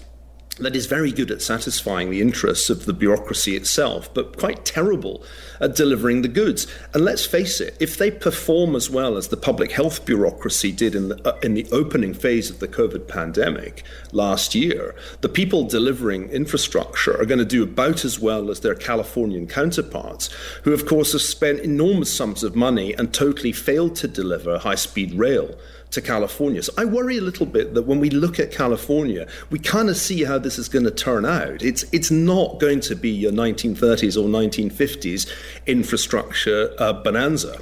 that 0.58 0.74
is 0.74 0.86
very 0.86 1.12
good 1.12 1.30
at 1.30 1.42
satisfying 1.42 2.10
the 2.10 2.22
interests 2.22 2.70
of 2.70 2.86
the 2.86 2.92
bureaucracy 2.94 3.56
itself, 3.56 4.12
but 4.14 4.38
quite 4.38 4.64
terrible 4.64 5.22
at 5.60 5.76
delivering 5.76 6.22
the 6.22 6.28
goods. 6.28 6.66
And 6.94 7.04
let's 7.04 7.26
face 7.26 7.60
it, 7.60 7.76
if 7.78 7.98
they 7.98 8.10
perform 8.10 8.74
as 8.74 8.88
well 8.88 9.18
as 9.18 9.28
the 9.28 9.36
public 9.36 9.72
health 9.72 10.06
bureaucracy 10.06 10.72
did 10.72 10.94
in 10.94 11.08
the, 11.08 11.28
uh, 11.28 11.38
in 11.42 11.54
the 11.54 11.66
opening 11.72 12.14
phase 12.14 12.48
of 12.48 12.60
the 12.60 12.68
COVID 12.68 13.06
pandemic 13.06 13.84
last 14.12 14.54
year, 14.54 14.94
the 15.20 15.28
people 15.28 15.64
delivering 15.64 16.30
infrastructure 16.30 17.20
are 17.20 17.26
going 17.26 17.38
to 17.38 17.44
do 17.44 17.62
about 17.62 18.04
as 18.04 18.18
well 18.18 18.50
as 18.50 18.60
their 18.60 18.74
Californian 18.74 19.46
counterparts, 19.46 20.30
who, 20.62 20.72
of 20.72 20.86
course, 20.86 21.12
have 21.12 21.22
spent 21.22 21.60
enormous 21.60 22.14
sums 22.14 22.42
of 22.42 22.56
money 22.56 22.94
and 22.94 23.12
totally 23.12 23.52
failed 23.52 23.94
to 23.96 24.08
deliver 24.08 24.58
high 24.58 24.74
speed 24.74 25.12
rail 25.14 25.54
to 25.90 26.00
California. 26.00 26.62
So 26.62 26.72
I 26.76 26.84
worry 26.84 27.18
a 27.18 27.20
little 27.20 27.46
bit 27.46 27.74
that 27.74 27.82
when 27.82 28.00
we 28.00 28.10
look 28.10 28.38
at 28.38 28.50
California, 28.50 29.26
we 29.50 29.58
kind 29.58 29.88
of 29.88 29.96
see 29.96 30.24
how 30.24 30.38
this 30.38 30.58
is 30.58 30.68
going 30.68 30.84
to 30.84 30.90
turn 30.90 31.24
out. 31.24 31.62
It's 31.62 31.84
it's 31.92 32.10
not 32.10 32.60
going 32.60 32.80
to 32.80 32.96
be 32.96 33.10
your 33.10 33.32
1930s 33.32 34.16
or 34.16 34.28
1950s 34.28 35.30
infrastructure 35.66 36.74
uh, 36.78 36.92
bonanza. 36.92 37.60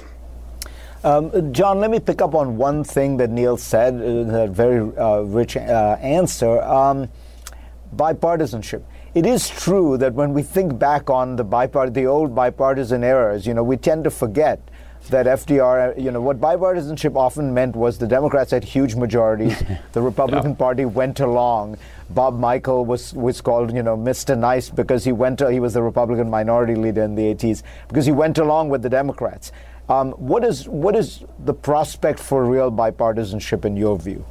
Um, 1.03 1.53
Jon, 1.53 1.79
let 1.79 1.91
me 1.91 1.99
pick 1.99 2.19
up 2.19 2.33
on 2.33 2.57
one 2.57 2.83
thing 2.83 3.17
that 3.17 3.29
Niall 3.29 3.57
said, 3.57 3.93
uh, 3.93 4.45
a 4.45 4.47
very 4.47 4.79
uh, 4.97 5.19
rich 5.19 5.55
uh, 5.55 5.97
answer. 6.01 6.61
Um, 6.63 7.09
bipartisanship. 7.95 8.83
It 9.13 9.25
is 9.25 9.49
true 9.49 9.97
that 9.97 10.13
when 10.13 10.33
we 10.33 10.41
think 10.41 10.77
back 10.77 11.09
on 11.09 11.35
the 11.35 11.45
bipart- 11.45 11.93
the 11.93 12.05
old 12.05 12.35
bipartisan 12.35 13.03
eras, 13.03 13.47
you 13.47 13.53
know, 13.53 13.63
we 13.63 13.77
tend 13.77 14.03
to 14.03 14.11
forget 14.11 14.59
that 15.09 15.25
FDR, 15.25 16.01
you 16.01 16.11
know, 16.11 16.21
what 16.21 16.39
bipartisanship 16.39 17.15
often 17.15 17.53
meant 17.53 17.75
was 17.75 17.97
the 17.97 18.07
Democrats 18.07 18.51
had 18.51 18.63
huge 18.63 18.95
majorities, 18.95 19.61
the 19.93 20.01
Republican 20.01 20.51
yeah. 20.51 20.57
Party 20.57 20.85
went 20.85 21.19
along. 21.19 21.77
Bob 22.09 22.37
Michel 22.39 22.85
was 22.85 23.13
was 23.13 23.41
called, 23.41 23.73
you 23.73 23.83
know, 23.83 23.97
Mr. 23.97 24.37
Nice 24.37 24.69
because 24.69 25.03
he 25.03 25.11
went 25.11 25.39
to, 25.39 25.51
he 25.51 25.59
was 25.59 25.73
the 25.73 25.81
Republican 25.81 26.29
minority 26.29 26.75
leader 26.75 27.03
in 27.03 27.15
the 27.15 27.23
80s 27.33 27.63
because 27.87 28.05
he 28.05 28.11
went 28.11 28.37
along 28.37 28.69
with 28.69 28.81
the 28.81 28.89
Democrats. 28.89 29.51
Um, 29.89 30.11
what 30.13 30.43
is 30.43 30.67
what 30.67 30.95
is 30.95 31.23
the 31.39 31.53
prospect 31.53 32.19
for 32.19 32.45
real 32.45 32.71
bipartisanship 32.71 33.65
in 33.65 33.77
your 33.77 33.97
view? 33.97 34.25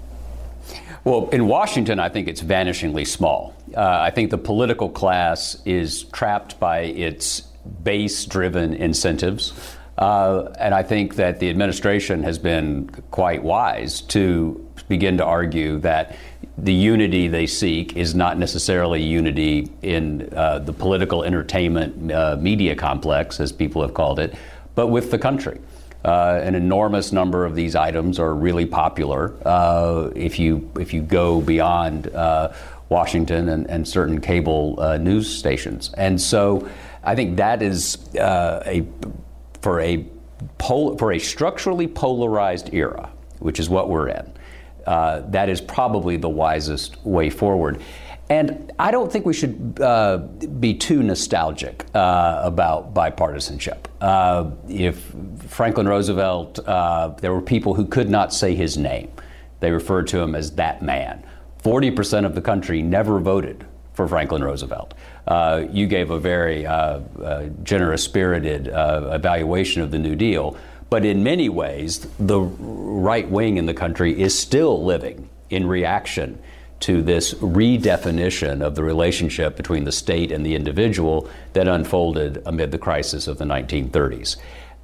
Well, 1.04 1.28
in 1.30 1.46
Washington, 1.46 1.98
I 2.00 2.08
think 2.08 2.28
it's 2.28 2.42
vanishingly 2.42 3.06
small. 3.06 3.54
Uh, 3.76 3.98
I 4.00 4.10
think 4.10 4.30
the 4.30 4.38
political 4.38 4.88
class 4.88 5.60
is 5.66 6.04
trapped 6.04 6.58
by 6.58 6.80
its 6.80 7.40
base 7.82 8.24
driven 8.24 8.74
incentives 8.74 9.52
Uh, 9.96 10.52
and 10.58 10.74
I 10.74 10.82
think 10.82 11.14
that 11.16 11.38
the 11.38 11.48
administration 11.48 12.22
has 12.24 12.38
been 12.38 12.88
quite 13.10 13.42
wise 13.42 14.00
to 14.02 14.68
begin 14.88 15.18
to 15.18 15.24
argue 15.24 15.78
that 15.80 16.16
the 16.58 16.72
unity 16.72 17.28
they 17.28 17.46
seek 17.46 17.96
is 17.96 18.14
not 18.14 18.38
necessarily 18.38 19.02
unity 19.02 19.70
in 19.82 20.28
uh, 20.34 20.58
the 20.60 20.72
political 20.72 21.22
entertainment 21.22 22.12
uh, 22.12 22.36
media 22.40 22.74
complex, 22.74 23.40
as 23.40 23.52
people 23.52 23.82
have 23.82 23.94
called 23.94 24.18
it, 24.18 24.34
but 24.74 24.88
with 24.88 25.10
the 25.10 25.18
country. 25.18 25.60
Uh, 26.04 26.38
an 26.42 26.54
enormous 26.54 27.12
number 27.12 27.46
of 27.46 27.54
these 27.54 27.74
items 27.74 28.18
are 28.18 28.34
really 28.34 28.66
popular 28.66 29.32
uh, 29.46 30.10
if 30.14 30.38
you 30.38 30.70
if 30.78 30.92
you 30.92 31.00
go 31.00 31.40
beyond 31.40 32.08
uh, 32.08 32.52
Washington 32.90 33.48
and, 33.48 33.66
and, 33.70 33.88
certain 33.88 34.20
cable 34.20 34.78
uh, 34.78 34.98
news 34.98 35.26
stations, 35.34 35.94
and 35.96 36.20
so 36.20 36.68
I 37.02 37.14
think 37.14 37.38
that 37.38 37.62
is 37.62 37.96
a 38.16 38.84
for 39.64 39.80
a 39.80 40.06
pol- 40.58 40.96
for 40.98 41.12
a 41.12 41.18
structurally 41.18 41.88
polarized 41.88 42.72
era, 42.72 43.10
which 43.40 43.58
is 43.58 43.68
what 43.68 43.88
we're 43.88 44.08
in 44.08 44.32
uh, 44.86 45.20
that 45.28 45.48
is 45.48 45.60
probably 45.60 46.16
the 46.16 46.28
wisest 46.28 47.04
way 47.04 47.30
forward. 47.30 47.80
And 48.30 48.72
I 48.78 48.90
don't 48.90 49.12
think 49.12 49.26
we 49.26 49.34
should 49.34 49.78
uh, 49.80 50.18
be 50.18 50.74
too 50.74 51.02
nostalgic 51.02 51.84
uh, 51.94 52.40
about 52.42 52.94
bipartisanship. 52.94 53.86
Uh, 54.00 54.50
if 54.68 55.14
Franklin 55.46 55.86
Roosevelt, 55.86 56.58
uh, 56.66 57.08
there 57.20 57.32
were 57.32 57.42
people 57.42 57.74
who 57.74 57.86
could 57.86 58.08
not 58.08 58.32
say 58.32 58.54
his 58.54 58.78
name, 58.78 59.10
they 59.60 59.70
referred 59.70 60.06
to 60.08 60.20
him 60.20 60.34
as 60.34 60.52
that 60.52 60.82
man. 60.82 61.24
40% 61.62 62.24
of 62.24 62.34
the 62.34 62.40
country 62.40 62.82
never 62.82 63.20
voted 63.20 63.66
for 63.92 64.08
Franklin 64.08 64.42
Roosevelt. 64.42 64.94
Uh, 65.26 65.64
you 65.70 65.86
gave 65.86 66.10
a 66.10 66.18
very 66.18 66.62
generous 67.62 68.04
spirited 68.04 68.68
evaluation 68.68 69.82
of 69.82 69.90
the 69.90 69.98
New 69.98 70.14
Deal. 70.14 70.56
But 70.90 71.04
in 71.04 71.24
many 71.24 71.48
ways, 71.48 72.06
the 72.20 72.40
right 72.40 73.28
wing 73.28 73.56
in 73.56 73.66
the 73.66 73.74
country 73.74 74.20
is 74.20 74.38
still 74.38 74.84
living 74.84 75.28
in 75.50 75.66
reaction 75.66 76.38
to 76.80 77.02
this 77.02 77.34
redefinition 77.34 78.60
of 78.60 78.74
the 78.74 78.84
relationship 78.84 79.56
between 79.56 79.84
the 79.84 79.92
state 79.92 80.30
and 80.30 80.44
the 80.44 80.54
individual 80.54 81.28
that 81.54 81.66
unfolded 81.66 82.42
amid 82.46 82.70
the 82.70 82.78
crisis 82.78 83.26
of 83.26 83.38
the 83.38 83.44
1930s. 83.44 84.36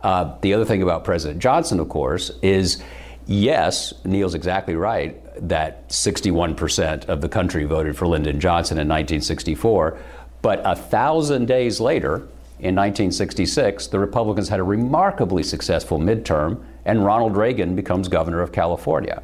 Uh, 0.03 0.35
the 0.41 0.55
other 0.55 0.65
thing 0.65 0.83
about 0.83 1.05
President 1.05 1.41
Johnson, 1.41 1.79
of 1.79 1.89
course, 1.89 2.31
is 2.43 2.83
yes, 3.27 3.93
Niall's 4.05 4.35
exactly 4.35 4.75
right 4.75 5.17
that 5.49 5.89
61% 5.91 7.05
of 7.07 7.21
the 7.21 7.29
country 7.29 7.65
voted 7.65 7.97
for 7.97 8.07
Lyndon 8.07 8.41
Johnson 8.41 8.79
in 8.79 8.89
1964, 8.89 9.99
but 10.43 10.61
a 10.65 10.75
thousand 10.75 11.47
days 11.47 11.81
later, 11.81 12.27
in 12.59 12.75
1966, 12.75 13.87
the 13.87 13.99
Republicans 13.99 14.49
had 14.49 14.61
a 14.61 14.63
remarkably 14.63 15.43
successful 15.43 15.99
midterm, 15.99 16.63
and 16.85 17.05
Ronald 17.05 17.37
Reagan 17.37 17.75
becomes 17.75 18.09
governor 18.09 18.43
of 18.43 18.53
California. 18.53 19.23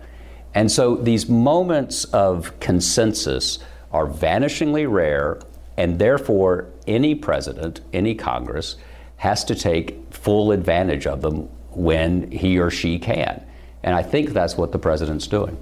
And 0.55 0.73
so 0.73 0.97
these 0.97 1.29
moments 1.29 2.05
of 2.05 2.59
consensus 2.61 3.59
are 3.93 4.07
vanishingly 4.07 4.91
rare, 4.91 5.39
and 5.77 5.99
therefore, 5.99 6.69
any 6.87 7.15
president, 7.15 7.83
any 7.93 8.15
Congress, 8.15 8.77
has 9.19 9.45
to 9.45 9.55
take 9.55 9.99
full 10.11 10.53
advantage 10.53 11.07
of 11.07 11.21
them 11.21 11.49
when 11.71 12.31
he 12.31 12.59
or 12.59 12.71
she 12.71 12.99
can. 12.99 13.45
And 13.83 13.95
I 13.95 14.03
think 14.03 14.31
that's 14.31 14.57
what 14.57 14.73
the 14.73 14.79
president's 14.79 15.27
doing. 15.27 15.59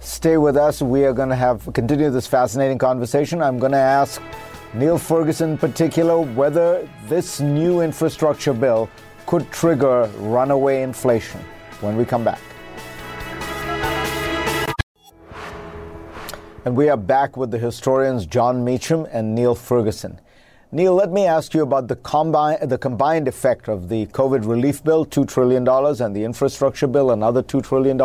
Stay 0.00 0.36
with 0.36 0.56
us. 0.56 0.80
We 0.80 1.04
are 1.04 1.12
going 1.12 1.28
to 1.28 1.36
have 1.36 1.68
continue 1.74 2.08
this 2.10 2.26
fascinating 2.26 2.78
conversation. 2.78 3.42
I'm 3.42 3.58
going 3.58 3.72
to 3.72 3.78
ask 3.78 4.22
Niall 4.72 4.98
Ferguson 4.98 5.50
in 5.50 5.58
particular, 5.58 6.20
whether 6.20 6.88
this 7.08 7.40
new 7.40 7.80
infrastructure 7.80 8.52
bill 8.52 8.88
could 9.26 9.50
trigger 9.50 10.08
runaway 10.18 10.82
inflation 10.82 11.40
when 11.80 11.96
we 11.96 12.04
come 12.04 12.22
back. 12.22 12.40
And 16.64 16.76
we 16.76 16.88
are 16.88 16.96
back 16.96 17.36
with 17.36 17.50
the 17.50 17.58
historians 17.58 18.24
Jon 18.24 18.64
Meacham 18.64 19.06
and 19.10 19.34
Niall 19.34 19.54
Ferguson. 19.56 20.20
Niall, 20.70 20.94
let 20.94 21.10
me 21.10 21.24
ask 21.24 21.54
you 21.54 21.62
about 21.62 21.88
the, 21.88 21.96
combi- 21.96 22.68
the 22.68 22.78
combined 22.78 23.26
effect 23.26 23.68
of 23.68 23.88
the 23.88 24.06
COVID 24.06 24.46
relief 24.46 24.84
bill, 24.84 25.06
$2 25.06 25.26
trillion, 25.26 25.66
and 25.66 26.14
the 26.14 26.22
infrastructure 26.24 26.86
bill, 26.86 27.10
another 27.10 27.42
$2 27.42 27.64
trillion. 27.64 28.00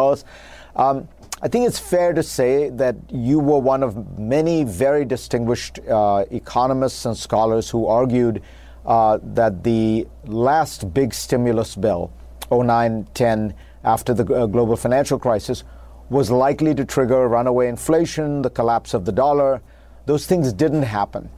Um, 0.75 1.07
I 1.43 1.49
think 1.49 1.67
it's 1.67 1.77
fair 1.77 2.13
to 2.13 2.23
say 2.23 2.69
that 2.69 2.95
you 3.11 3.37
were 3.37 3.59
one 3.59 3.83
of 3.83 4.17
many 4.17 4.63
very 4.63 5.03
distinguished 5.03 5.77
uh, 5.89 6.23
economists 6.31 7.05
and 7.05 7.17
scholars 7.17 7.69
who 7.69 7.85
argued 7.85 8.41
uh, 8.85 9.19
that 9.21 9.61
the 9.61 10.07
last 10.23 10.93
big 10.93 11.13
stimulus 11.13 11.75
bill, 11.75 12.13
09 12.49 13.09
10, 13.13 13.53
after 13.83 14.13
the 14.13 14.23
uh, 14.33 14.45
global 14.45 14.77
financial 14.77 15.19
crisis, 15.19 15.65
was 16.09 16.31
likely 16.31 16.73
to 16.75 16.85
trigger 16.85 17.27
runaway 17.27 17.67
inflation, 17.67 18.41
the 18.41 18.49
collapse 18.49 18.93
of 18.93 19.03
the 19.03 19.11
dollar. 19.11 19.61
Those 20.05 20.25
things 20.25 20.53
didn't 20.53 20.83
happen. 20.83 21.29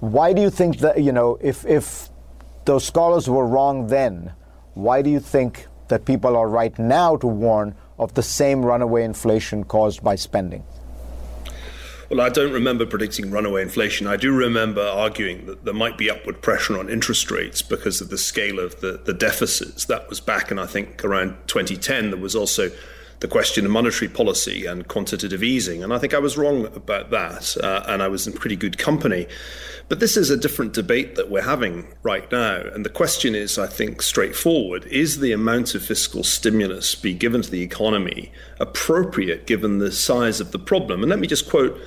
Why 0.00 0.32
do 0.32 0.40
you 0.40 0.48
think 0.48 0.78
that, 0.78 1.02
you 1.02 1.12
know, 1.12 1.36
if, 1.42 1.66
if 1.66 2.08
those 2.64 2.86
scholars 2.86 3.28
were 3.28 3.46
wrong 3.46 3.88
then, 3.88 4.32
why 4.72 5.02
do 5.02 5.10
you 5.10 5.20
think 5.20 5.66
that 5.88 6.06
people 6.06 6.38
are 6.38 6.48
right 6.48 6.78
now 6.78 7.18
to 7.18 7.26
warn? 7.26 7.74
Of 7.98 8.14
the 8.14 8.22
same 8.22 8.64
runaway 8.64 9.04
inflation 9.04 9.64
caused 9.64 10.02
by 10.02 10.14
spending? 10.14 10.64
Well, 12.08 12.20
I 12.20 12.28
don't 12.28 12.52
remember 12.52 12.86
predicting 12.86 13.32
runaway 13.32 13.62
inflation. 13.62 14.06
I 14.06 14.16
do 14.16 14.32
remember 14.32 14.80
arguing 14.80 15.46
that 15.46 15.64
there 15.64 15.74
might 15.74 15.98
be 15.98 16.08
upward 16.08 16.40
pressure 16.40 16.78
on 16.78 16.88
interest 16.88 17.32
rates 17.32 17.62
because 17.62 18.00
of 18.00 18.10
the 18.10 18.18
scale 18.18 18.60
of 18.60 18.80
the, 18.80 19.00
the 19.04 19.12
deficits. 19.12 19.86
That 19.86 20.08
was 20.08 20.20
back 20.20 20.52
in, 20.52 20.58
I 20.58 20.66
think, 20.66 21.04
around 21.04 21.36
2010. 21.48 22.10
There 22.10 22.20
was 22.20 22.36
also 22.36 22.70
the 23.20 23.28
question 23.28 23.64
of 23.64 23.70
monetary 23.70 24.10
policy 24.10 24.66
and 24.66 24.88
quantitative 24.88 25.42
easing. 25.42 25.82
And 25.82 25.92
I 25.92 25.98
think 25.98 26.14
I 26.14 26.18
was 26.18 26.36
wrong 26.36 26.66
about 26.74 27.10
that. 27.10 27.56
Uh, 27.62 27.84
and 27.88 28.02
I 28.02 28.08
was 28.08 28.26
in 28.26 28.32
pretty 28.32 28.56
good 28.56 28.78
company. 28.78 29.26
But 29.88 30.00
this 30.00 30.16
is 30.16 30.30
a 30.30 30.36
different 30.36 30.72
debate 30.72 31.14
that 31.14 31.30
we're 31.30 31.42
having 31.42 31.86
right 32.02 32.30
now. 32.30 32.60
And 32.74 32.84
the 32.84 32.90
question 32.90 33.34
is, 33.34 33.58
I 33.58 33.68
think, 33.68 34.02
straightforward 34.02 34.84
is 34.86 35.20
the 35.20 35.32
amount 35.32 35.74
of 35.74 35.84
fiscal 35.84 36.24
stimulus 36.24 36.94
be 36.94 37.14
given 37.14 37.42
to 37.42 37.50
the 37.50 37.62
economy 37.62 38.32
appropriate 38.58 39.46
given 39.46 39.78
the 39.78 39.92
size 39.92 40.40
of 40.40 40.50
the 40.50 40.58
problem? 40.58 41.02
And 41.02 41.10
let 41.10 41.20
me 41.20 41.28
just 41.28 41.48
quote, 41.48 41.80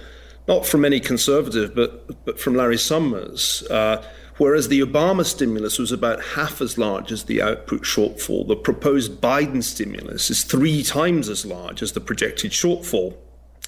not 0.48 0.66
from 0.66 0.86
any 0.86 1.00
conservative, 1.00 1.76
but, 1.76 2.26
but 2.26 2.40
from 2.40 2.56
Larry 2.56 2.78
Summers. 2.78 3.64
Uh, 3.70 4.04
Whereas 4.40 4.70
the 4.70 4.80
Obama 4.80 5.26
stimulus 5.26 5.78
was 5.78 5.92
about 5.92 6.24
half 6.24 6.62
as 6.62 6.78
large 6.78 7.12
as 7.12 7.24
the 7.24 7.42
output 7.42 7.82
shortfall, 7.82 8.48
the 8.48 8.56
proposed 8.56 9.20
Biden 9.20 9.62
stimulus 9.62 10.30
is 10.30 10.44
three 10.44 10.82
times 10.82 11.28
as 11.28 11.46
large 11.46 11.82
as 11.82 11.92
the 11.92 12.00
projected 12.00 12.52
shortfall. 12.52 13.18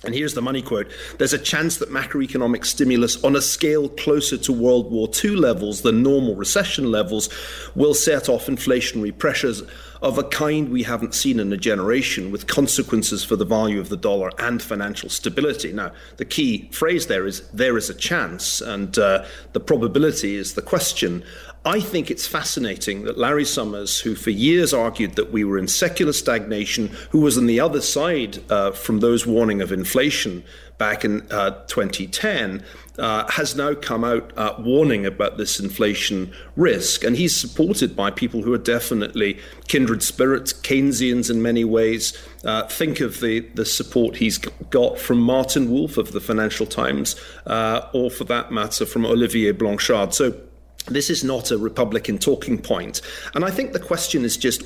And 0.04 0.16
here's 0.16 0.34
the 0.34 0.42
money 0.42 0.62
quote 0.62 0.92
There's 1.20 1.34
a 1.34 1.38
chance 1.38 1.78
that 1.78 1.90
macroeconomic 1.90 2.66
stimulus 2.66 3.24
on 3.24 3.36
a 3.36 3.42
scale 3.42 3.88
closer 3.88 4.38
to 4.38 4.52
World 4.52 4.92
War 4.92 5.08
II 5.24 5.36
levels 5.36 5.82
than 5.82 6.02
normal 6.02 6.36
recession 6.36 6.90
levels 6.92 7.30
will 7.76 7.94
set 7.94 8.28
off 8.28 8.48
inflationary 8.48 9.16
pressures 9.16 9.62
of 10.02 10.18
a 10.18 10.24
kind 10.24 10.70
we 10.70 10.82
haven't 10.82 11.14
seen 11.14 11.40
in 11.40 11.54
a 11.54 11.58
generation, 11.58 12.32
with 12.32 12.48
consequences 12.48 13.24
for 13.24 13.36
the 13.36 13.46
value 13.46 13.80
of 13.80 13.90
the 13.90 13.98
dollar 13.98 14.32
and 14.40 14.60
financial 14.62 15.10
stability. 15.10 15.72
Now, 15.72 15.92
the 16.18 16.26
key 16.26 16.70
phrase 16.72 17.06
there 17.06 17.28
is 17.28 17.48
there 17.50 17.78
is 17.78 17.90
a 17.90 17.94
chance, 17.94 18.62
and 18.62 18.98
uh, 18.98 19.26
the 19.54 19.60
probability 19.60 20.36
is 20.36 20.56
the 20.56 20.64
question. 20.64 21.24
I 21.64 21.80
think 21.80 22.10
it's 22.10 22.26
fascinating 22.26 23.04
that 23.04 23.20
Larry 23.20 23.46
Summers, 23.46 24.00
who 24.00 24.16
for 24.16 24.32
years 24.32 24.74
argued 24.74 25.16
that 25.16 25.32
we 25.32 25.44
were 25.44 25.60
in 25.60 25.68
secular 25.68 26.12
stagnation, 26.12 26.88
who 27.12 27.20
was 27.20 27.38
on 27.38 27.46
the 27.46 27.60
other 27.60 27.82
side 27.82 28.40
uh, 28.52 28.72
from 28.72 29.00
those 29.00 29.28
warning 29.28 29.62
of 29.62 29.72
inflation 29.72 30.44
back 30.80 31.06
in 31.06 31.22
uh, 31.32 31.52
2010, 31.68 32.64
uh, 32.98 33.30
has 33.30 33.56
now 33.56 33.76
come 33.76 34.04
out 34.04 34.36
uh, 34.36 34.56
warning 34.58 35.06
about 35.06 35.38
this 35.38 35.60
inflation 35.60 36.34
risk. 36.56 37.04
And 37.04 37.16
he's 37.16 37.36
supported 37.36 37.96
by 37.96 38.10
people 38.10 38.42
who 38.42 38.54
are 38.54 38.58
definitely 38.58 39.38
kindred 39.68 40.02
spirits, 40.02 40.54
Keynesians 40.54 41.30
in 41.30 41.44
many 41.44 41.64
ways. 41.64 42.18
Uh, 42.44 42.64
think 42.70 43.02
of 43.02 43.20
the, 43.20 43.42
the 43.54 43.66
support 43.66 44.16
he's 44.16 44.40
got 44.40 44.98
from 44.98 45.20
Martin 45.20 45.70
Wolf 45.70 45.98
of 45.98 46.12
the 46.12 46.22
Financial 46.22 46.66
Times, 46.66 47.16
uh, 47.46 47.88
or 47.94 48.10
for 48.10 48.24
that 48.24 48.52
matter, 48.52 48.84
from 48.84 49.06
Olivier 49.06 49.52
Blanchard. 49.52 50.16
So 50.16 50.42
this 50.88 51.10
is 51.10 51.24
not 51.24 51.52
a 51.52 51.58
Republican 51.58 52.18
talking 52.18 52.58
point. 52.58 53.02
And 53.34 53.46
I 53.46 53.52
think 53.52 53.74
the 53.74 53.80
question 53.80 54.24
is 54.24 54.38
just 54.38 54.64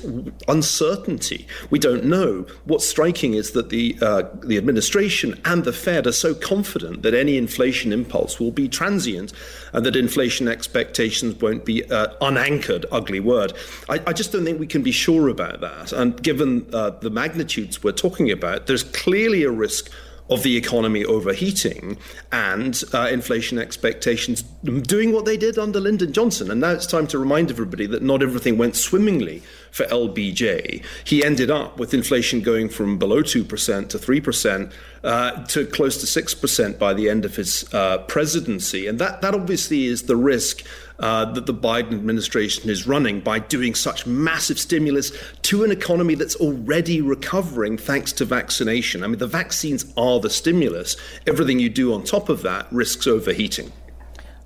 uncertainty. 0.48 1.46
We 1.70 1.78
don't 1.78 2.04
know. 2.04 2.46
What's 2.64 2.86
striking 2.86 3.34
is 3.34 3.52
that 3.52 3.70
the, 3.70 3.96
uh, 4.00 4.24
the 4.42 4.56
administration 4.56 5.40
and 5.44 5.64
the 5.64 5.72
Fed 5.72 6.06
are 6.06 6.12
so 6.12 6.34
confident 6.34 7.02
that 7.02 7.14
any 7.14 7.36
inflation 7.36 7.92
impulse 7.92 8.40
will 8.40 8.50
be 8.50 8.68
transient 8.68 9.32
and 9.72 9.84
that 9.84 9.96
inflation 9.96 10.48
expectations 10.48 11.40
won't 11.40 11.64
be 11.64 11.84
uh, 11.90 12.08
unanchored, 12.20 12.86
ugly 12.90 13.20
word. 13.20 13.52
I, 13.88 14.00
I, 14.06 14.12
just 14.12 14.32
don't 14.32 14.44
think 14.44 14.58
we 14.58 14.66
can 14.66 14.82
be 14.82 14.92
sure 14.92 15.28
about 15.28 15.60
that. 15.60 15.92
And 15.92 16.20
given 16.22 16.66
uh, 16.72 16.90
the 16.90 17.10
magnitudes 17.10 17.82
we're 17.82 17.92
talking 17.92 18.30
about, 18.30 18.66
there's 18.66 18.84
clearly 18.84 19.42
a 19.42 19.50
risk 19.50 19.90
of 20.28 20.42
the 20.42 20.56
economy 20.56 21.04
overheating 21.04 21.96
and 22.32 22.82
uh, 22.92 23.08
inflation 23.10 23.58
expectations 23.58 24.42
doing 24.42 25.12
what 25.12 25.24
they 25.24 25.36
did 25.36 25.58
under 25.58 25.78
Lyndon 25.78 26.12
Johnson. 26.12 26.50
And 26.50 26.60
now 26.60 26.70
it's 26.70 26.86
time 26.86 27.06
to 27.08 27.18
remind 27.18 27.50
everybody 27.50 27.86
that 27.86 28.02
not 28.02 28.22
everything 28.22 28.58
went 28.58 28.74
swimmingly 28.74 29.42
for 29.70 29.84
LBJ. 29.86 30.82
He 31.04 31.24
ended 31.24 31.50
up 31.50 31.78
with 31.78 31.94
inflation 31.94 32.40
going 32.40 32.68
from 32.68 32.98
below 32.98 33.22
2% 33.22 33.88
to 33.88 33.98
3% 33.98 34.72
uh, 35.04 35.44
to 35.44 35.66
close 35.66 35.98
to 35.98 36.22
6% 36.22 36.78
by 36.78 36.92
the 36.92 37.08
end 37.08 37.24
of 37.24 37.36
his 37.36 37.72
uh, 37.72 37.98
presidency. 37.98 38.86
And 38.88 38.98
that, 38.98 39.20
that 39.20 39.34
obviously 39.34 39.86
is 39.86 40.04
the 40.04 40.16
risk 40.16 40.64
uh, 40.98 41.26
that 41.32 41.46
the 41.46 41.54
Biden 41.54 41.92
administration 41.92 42.70
is 42.70 42.86
running 42.86 43.20
by 43.20 43.38
doing 43.38 43.74
such 43.74 44.06
massive 44.06 44.58
stimulus 44.58 45.12
to 45.42 45.64
an 45.64 45.70
economy 45.70 46.14
that's 46.14 46.36
already 46.36 47.00
recovering 47.00 47.76
thanks 47.76 48.12
to 48.14 48.24
vaccination. 48.24 49.02
I 49.02 49.06
mean, 49.06 49.18
the 49.18 49.26
vaccines 49.26 49.92
are 49.96 50.20
the 50.20 50.30
stimulus. 50.30 50.96
Everything 51.26 51.58
you 51.58 51.68
do 51.68 51.92
on 51.92 52.04
top 52.04 52.28
of 52.28 52.42
that 52.42 52.66
risks 52.72 53.06
overheating. 53.06 53.72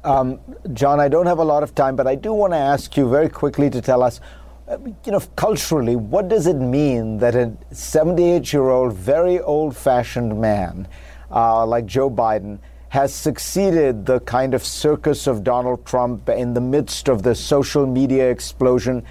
Um, 0.02 0.40
Jon, 0.72 0.98
I 0.98 1.08
don't 1.08 1.26
have 1.26 1.38
a 1.38 1.44
lot 1.44 1.62
of 1.62 1.74
time, 1.74 1.94
but 1.94 2.06
I 2.06 2.14
do 2.14 2.32
want 2.32 2.52
to 2.54 2.58
ask 2.58 2.96
you 2.96 3.08
very 3.08 3.28
quickly 3.28 3.68
to 3.70 3.82
tell 3.82 4.02
us 4.02 4.20
uh, 4.70 4.78
you 5.04 5.10
know, 5.10 5.20
culturally, 5.34 5.96
what 5.96 6.28
does 6.28 6.46
it 6.46 6.56
mean 6.56 7.18
that 7.18 7.34
a 7.34 7.52
78 7.72 8.52
year 8.52 8.70
old, 8.70 8.94
very 8.94 9.40
old 9.40 9.76
fashioned 9.76 10.40
man 10.40 10.86
uh, 11.30 11.66
like 11.66 11.86
Joe 11.86 12.08
Biden 12.08 12.60
has 12.90 13.14
succeeded 13.14 14.05
the 14.05 14.18
kind 14.20 14.53
of 14.53 14.64
circus 14.64 15.29
of 15.29 15.44
Donald 15.44 15.87
Trump 15.87 16.29
in 16.29 16.55
the 16.55 16.61
midst 16.61 17.09
of 17.09 17.22
the 17.22 17.35
social 17.35 17.87
media 17.87 18.29
explosion? 18.29 19.05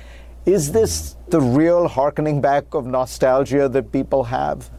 Is 0.46 0.72
this 0.72 1.16
the 1.30 1.40
real 1.40 1.88
harkening 1.88 2.42
back 2.42 2.74
of 2.74 2.86
nostalgia 2.86 3.70
that 3.70 3.92
people 3.92 4.26
have? 4.26 4.70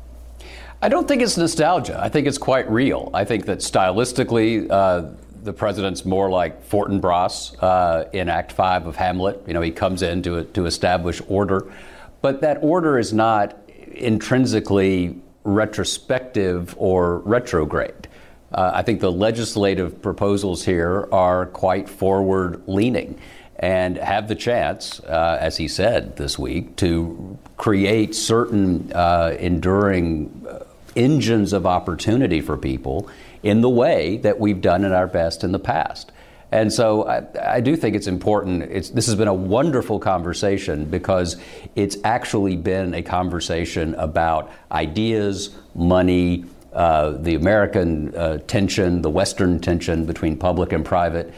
I 0.83 0.91
don't 0.91 1.09
think 1.09 1.23
it's 1.23 1.39
nostalgia. 1.39 1.99
I 2.01 2.11
think 2.11 2.27
it's 2.27 2.39
quite 2.39 2.71
real. 2.71 3.11
I 3.15 3.25
think 3.25 3.47
that 3.47 3.59
stylistically, 3.59 4.71
uh, 4.71 5.15
the 5.45 5.53
president's 5.53 6.05
more 6.05 6.29
like 6.29 6.69
Fortinbras 6.69 7.57
uh, 7.63 8.05
in 8.13 8.29
Act 8.29 8.53
Five 8.53 8.87
of 8.87 8.97
Hamlet. 8.97 9.43
You 9.47 9.55
know, 9.55 9.63
he 9.63 9.71
comes 9.71 10.03
in 10.03 10.23
to 10.23 10.45
to 10.45 10.67
establish 10.67 11.23
order, 11.27 11.73
but 12.21 12.43
that 12.43 12.59
order 12.61 12.99
is 12.99 13.15
not 13.15 13.59
intrinsically 13.93 15.21
retrospective 15.45 16.75
or 16.79 17.19
retrograde. 17.21 18.09
Uh, 18.53 18.73
I 18.75 18.83
think 18.83 19.01
the 19.01 19.13
legislative 19.13 20.03
proposals 20.03 20.65
here 20.65 21.09
are 21.13 21.47
quite 21.47 21.89
forward 21.89 22.63
leaning 22.67 23.19
and 23.57 23.99
have 23.99 24.27
the 24.27 24.35
chance, 24.35 25.01
uh, 25.01 25.37
as 25.41 25.57
he 25.59 25.69
said 25.69 26.17
this 26.17 26.39
week, 26.39 26.77
to 26.77 27.39
create 27.59 28.15
certain 28.15 28.91
uh, 28.93 29.37
enduring 29.39 30.47
uh, 30.49 30.65
engines 30.97 31.53
of 31.53 31.67
opportunity 31.67 32.41
for 32.41 32.57
people 32.57 33.09
in 33.43 33.61
the 33.61 33.69
way 33.69 34.17
that 34.19 34.41
we've 34.41 34.61
done 34.61 34.85
in 34.85 34.93
our 34.93 35.07
best 35.07 35.45
in 35.45 35.53
the 35.53 35.59
past. 35.59 36.11
And 36.53 36.73
so 36.73 37.07
I, 37.07 37.57
I 37.57 37.61
do 37.61 37.77
think 37.77 37.95
it's 37.95 38.07
important. 38.07 38.63
It's, 38.63 38.91
this 38.91 39.07
has 39.07 39.15
been 39.15 39.29
a 39.29 39.35
wonderful 39.35 40.01
conversation 40.01 40.87
because 40.87 41.37
it's 41.77 41.97
actually 42.03 42.57
been 42.57 42.95
a 42.95 43.03
conversation 43.03 43.95
about 43.95 44.51
ideas, 44.73 45.51
money, 45.75 46.45
uh, 46.73 47.11
the 47.11 47.35
American 47.35 48.15
uh, 48.15 48.39
tension, 48.47 49.03
the 49.03 49.11
Western 49.11 49.61
tension 49.61 50.07
between 50.07 50.37
public 50.37 50.73
and 50.73 50.85
private. 50.85 51.33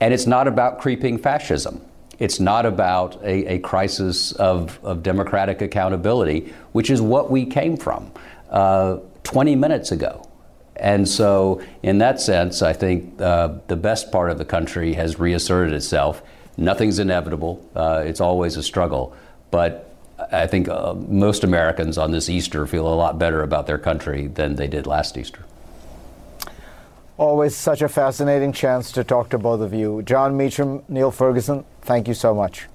And 0.00 0.12
it's 0.12 0.26
not 0.26 0.48
about 0.48 0.80
creeping 0.80 1.18
fascism. 1.18 1.80
It's 2.18 2.40
not 2.40 2.66
about 2.66 3.22
a, 3.22 3.54
a 3.54 3.58
crisis 3.60 4.32
of, 4.32 4.78
of, 4.84 5.02
democratic 5.02 5.62
accountability, 5.62 6.52
which 6.72 6.90
is 6.90 7.00
what 7.00 7.30
we 7.30 7.46
came 7.46 7.76
from 7.76 8.12
uh, 8.50 8.98
20 9.24 9.56
minutes 9.56 9.92
ago. 9.92 10.28
And 10.76 11.08
so, 11.08 11.62
in 11.82 11.98
that 11.98 12.20
sense, 12.20 12.62
I 12.62 12.72
think 12.72 13.20
uh, 13.20 13.58
the 13.68 13.76
best 13.76 14.10
part 14.10 14.30
of 14.30 14.38
the 14.38 14.44
country 14.44 14.94
has 14.94 15.18
reasserted 15.18 15.72
itself. 15.72 16.22
Nothing's 16.56 16.98
inevitable, 16.98 17.64
uh, 17.74 18.02
it's 18.04 18.20
always 18.20 18.56
a 18.56 18.62
struggle. 18.62 19.14
But 19.50 19.91
I 20.30 20.46
think 20.46 20.68
uh, 20.68 20.94
most 20.94 21.44
Americans 21.44 21.98
on 21.98 22.12
this 22.12 22.28
Easter 22.28 22.66
feel 22.66 22.86
a 22.86 22.94
lot 22.94 23.18
better 23.18 23.42
about 23.42 23.66
their 23.66 23.78
country 23.78 24.26
than 24.26 24.56
they 24.56 24.68
did 24.68 24.86
last 24.86 25.16
Easter. 25.16 25.44
Always 27.18 27.54
such 27.54 27.82
a 27.82 27.88
fascinating 27.88 28.52
chance 28.52 28.90
to 28.92 29.04
talk 29.04 29.28
to 29.30 29.38
both 29.38 29.60
of 29.60 29.72
you. 29.72 30.02
Jon 30.02 30.36
Meacham, 30.36 30.82
Niall 30.88 31.10
Ferguson, 31.10 31.64
thank 31.82 32.08
you 32.08 32.14
so 32.14 32.34
much. 32.34 32.68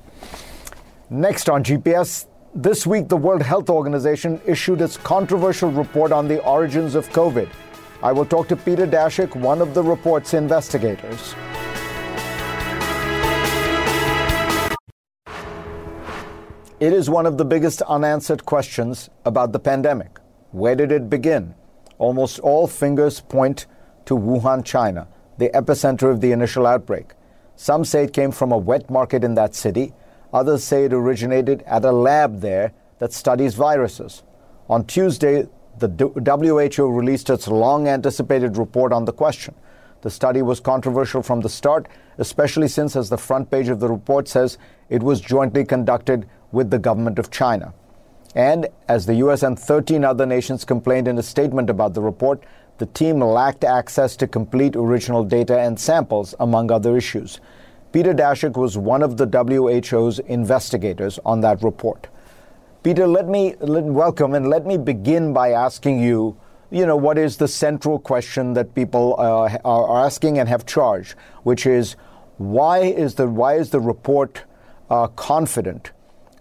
Next 1.10 1.50
on 1.50 1.64
GPS, 1.64 2.28
this 2.54 2.88
week 2.88 3.08
the 3.08 3.18
World 3.18 3.42
Health 3.42 3.70
Organization 3.70 4.42
issued 4.46 4.82
its 4.82 4.98
controversial 4.98 5.72
report 5.72 6.12
on 6.12 6.28
the 6.28 6.44
origins 6.44 6.96
of 6.96 7.10
COVID. 7.10 7.50
I 8.04 8.12
will 8.12 8.26
talk 8.26 8.48
to 8.50 8.56
Peter 8.56 8.86
Daszak, 8.86 9.36
one 9.36 9.62
of 9.62 9.74
the 9.74 9.82
report's 9.82 10.34
investigators. 10.34 11.36
It 16.80 16.94
is 16.94 17.10
one 17.10 17.26
of 17.26 17.40
the 17.40 17.46
biggest 17.46 17.82
unanswered 17.82 18.46
questions 18.46 19.10
about 19.26 19.52
the 19.52 19.58
pandemic. 19.58 20.20
Where 20.52 20.76
did 20.76 20.92
it 20.92 21.10
begin? 21.10 21.56
Almost 21.98 22.38
all 22.38 22.68
fingers 22.68 23.20
point 23.20 23.66
to 24.06 24.16
Wuhan, 24.16 24.64
China, 24.64 25.08
the 25.40 25.50
epicenter 25.56 26.12
of 26.12 26.22
the 26.22 26.32
initial 26.32 26.68
outbreak. 26.68 27.14
Some 27.56 27.84
say 27.84 28.04
it 28.04 28.14
came 28.14 28.30
from 28.30 28.52
a 28.52 28.60
wet 28.60 28.92
market 28.92 29.24
in 29.24 29.34
that 29.34 29.56
city. 29.56 29.96
Others 30.32 30.64
say 30.64 30.86
it 30.86 30.94
originated 30.94 31.64
at 31.64 31.84
a 31.84 31.92
lab 31.92 32.42
there 32.42 32.74
that 33.00 33.12
studies 33.12 33.56
viruses. 33.56 34.22
On 34.70 34.86
Tuesday, 34.86 35.48
the 35.80 35.90
WHO 35.90 36.92
released 36.92 37.32
its 37.32 37.48
long 37.48 37.88
anticipated 37.88 38.56
report 38.56 38.94
on 38.94 39.06
the 39.06 39.14
question. 39.14 39.56
The 40.02 40.12
study 40.12 40.44
was 40.44 40.60
controversial 40.60 41.24
from 41.24 41.42
the 41.42 41.50
start, 41.50 41.88
especially 42.20 42.68
since, 42.68 42.96
as 42.96 43.10
the 43.10 43.18
front 43.18 43.50
page 43.50 43.68
of 43.68 43.80
the 43.80 43.90
report 43.90 44.28
says, 44.28 44.60
it 44.90 45.02
was 45.02 45.20
jointly 45.20 45.66
conducted 45.66 46.30
with 46.52 46.70
the 46.70 46.80
government 46.80 47.20
of 47.20 47.32
China. 47.32 47.74
And 48.36 48.68
as 48.88 49.06
the 49.06 49.16
US 49.16 49.44
and 49.44 49.58
13 49.58 50.04
other 50.04 50.26
nations 50.26 50.64
complained 50.64 51.08
in 51.08 51.18
a 51.18 51.24
statement 51.24 51.70
about 51.70 51.94
the 51.94 52.02
report, 52.02 52.44
the 52.78 52.86
team 52.86 53.20
lacked 53.20 53.64
access 53.64 54.16
to 54.18 54.28
complete 54.28 54.76
original 54.76 55.24
data 55.24 55.60
and 55.60 55.80
samples, 55.80 56.36
among 56.40 56.72
other 56.72 56.96
issues. 56.96 57.40
Peter 57.92 58.14
Daszak 58.14 58.56
was 58.56 58.78
one 58.78 59.02
of 59.02 59.18
the 59.18 59.26
WHO's 59.26 60.20
investigators 60.20 61.20
on 61.26 61.42
that 61.42 61.64
report. 61.64 62.08
Peter, 62.84 63.08
let 63.08 63.28
me 63.28 63.56
let, 63.60 63.84
welcome 63.84 64.36
and 64.36 64.50
let 64.50 64.66
me 64.66 64.78
begin 64.78 65.34
by 65.34 65.52
asking 65.52 66.00
you, 66.00 66.38
you 66.70 66.86
know, 66.86 66.96
what 66.96 67.18
is 67.18 67.38
the 67.38 67.48
central 67.48 67.98
question 67.98 68.54
that 68.54 68.76
people 68.76 69.16
uh, 69.18 69.58
are 69.66 70.06
asking 70.06 70.38
and 70.38 70.48
have 70.48 70.66
charged, 70.66 71.16
which 71.44 71.66
is 71.66 71.96
why 72.38 72.80
is 72.80 73.16
the 73.16 73.28
why 73.28 73.56
is 73.56 73.72
the 73.72 73.80
report 73.80 74.44
uh, 74.92 75.08
confident 75.08 75.92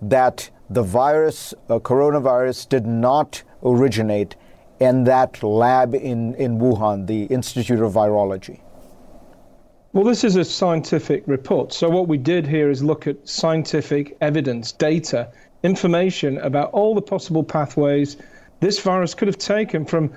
that 0.03 0.51
the 0.71 0.83
virus, 0.83 1.55
uh, 1.69 1.79
coronavirus, 1.79 2.69
did 2.69 2.87
not 2.87 3.43
originate 3.63 4.37
in 4.81 5.05
that 5.05 5.43
lab 5.43 5.95
in, 5.95 6.35
in 6.35 6.59
Wuhan, 6.59 7.07
the 7.07 7.25
Institute 7.25 7.81
of 7.81 7.93
Virology? 7.93 8.61
Well, 9.93 10.05
this 10.05 10.25
is 10.25 10.37
a 10.37 10.45
scientific 10.45 11.23
report. 11.27 11.73
So, 11.73 11.89
what 11.89 12.07
we 12.07 12.19
did 12.19 12.47
here 12.47 12.69
is 12.69 12.83
look 12.83 13.07
at 13.07 13.27
scientific 13.27 14.17
evidence, 14.21 14.73
data 14.73 15.31
information 15.63 16.39
about 16.39 16.71
all 16.73 16.95
the 16.95 17.03
possible 17.03 17.43
pathways 17.43 18.19
this 18.61 18.79
virus 18.81 19.15
could 19.15 19.29
have 19.29 19.39
taken 19.39 19.85
from 19.85 20.13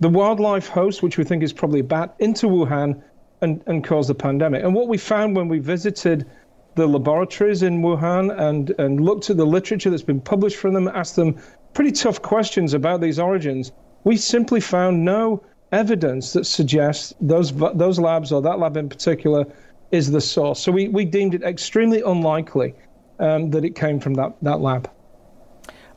the 0.00 0.08
wildlife 0.08 0.68
host, 0.68 1.02
which 1.02 1.18
we 1.18 1.24
think 1.24 1.42
is 1.42 1.52
probably 1.52 1.80
a 1.80 1.84
bat, 1.84 2.14
into 2.18 2.46
Wuhan 2.46 3.00
and, 3.40 3.62
and 3.66 3.84
caused 3.84 4.08
the 4.08 4.14
pandemic. 4.14 4.64
And 4.64 4.74
what 4.74 4.88
we 4.88 4.98
found 4.98 5.36
when 5.36 5.48
we 5.48 5.58
visited 5.58 6.26
the 6.74 6.86
laboratories 6.86 7.62
in 7.62 7.82
Wuhan 7.82 8.36
and, 8.38 8.70
and 8.78 9.00
looked 9.00 9.30
at 9.30 9.36
the 9.36 9.46
literature 9.46 9.90
that's 9.90 10.02
been 10.02 10.20
published 10.20 10.56
from 10.56 10.74
them, 10.74 10.88
asked 10.88 11.16
them 11.16 11.36
pretty 11.72 11.92
tough 11.92 12.22
questions 12.22 12.74
about 12.74 13.00
these 13.00 13.18
origins, 13.18 13.72
we 14.04 14.16
simply 14.16 14.60
found 14.60 15.04
no 15.04 15.42
evidence 15.72 16.32
that 16.32 16.44
suggests 16.44 17.14
those, 17.20 17.52
those 17.52 17.98
labs 17.98 18.32
or 18.32 18.42
that 18.42 18.58
lab 18.58 18.76
in 18.76 18.88
particular 18.88 19.44
is 19.90 20.10
the 20.10 20.20
source. 20.20 20.60
So 20.60 20.72
we, 20.72 20.88
we 20.88 21.04
deemed 21.04 21.34
it 21.34 21.42
extremely 21.42 22.02
unlikely 22.02 22.74
um, 23.18 23.50
that 23.50 23.64
it 23.64 23.74
came 23.74 24.00
from 24.00 24.14
that, 24.14 24.34
that 24.42 24.60
lab. 24.60 24.90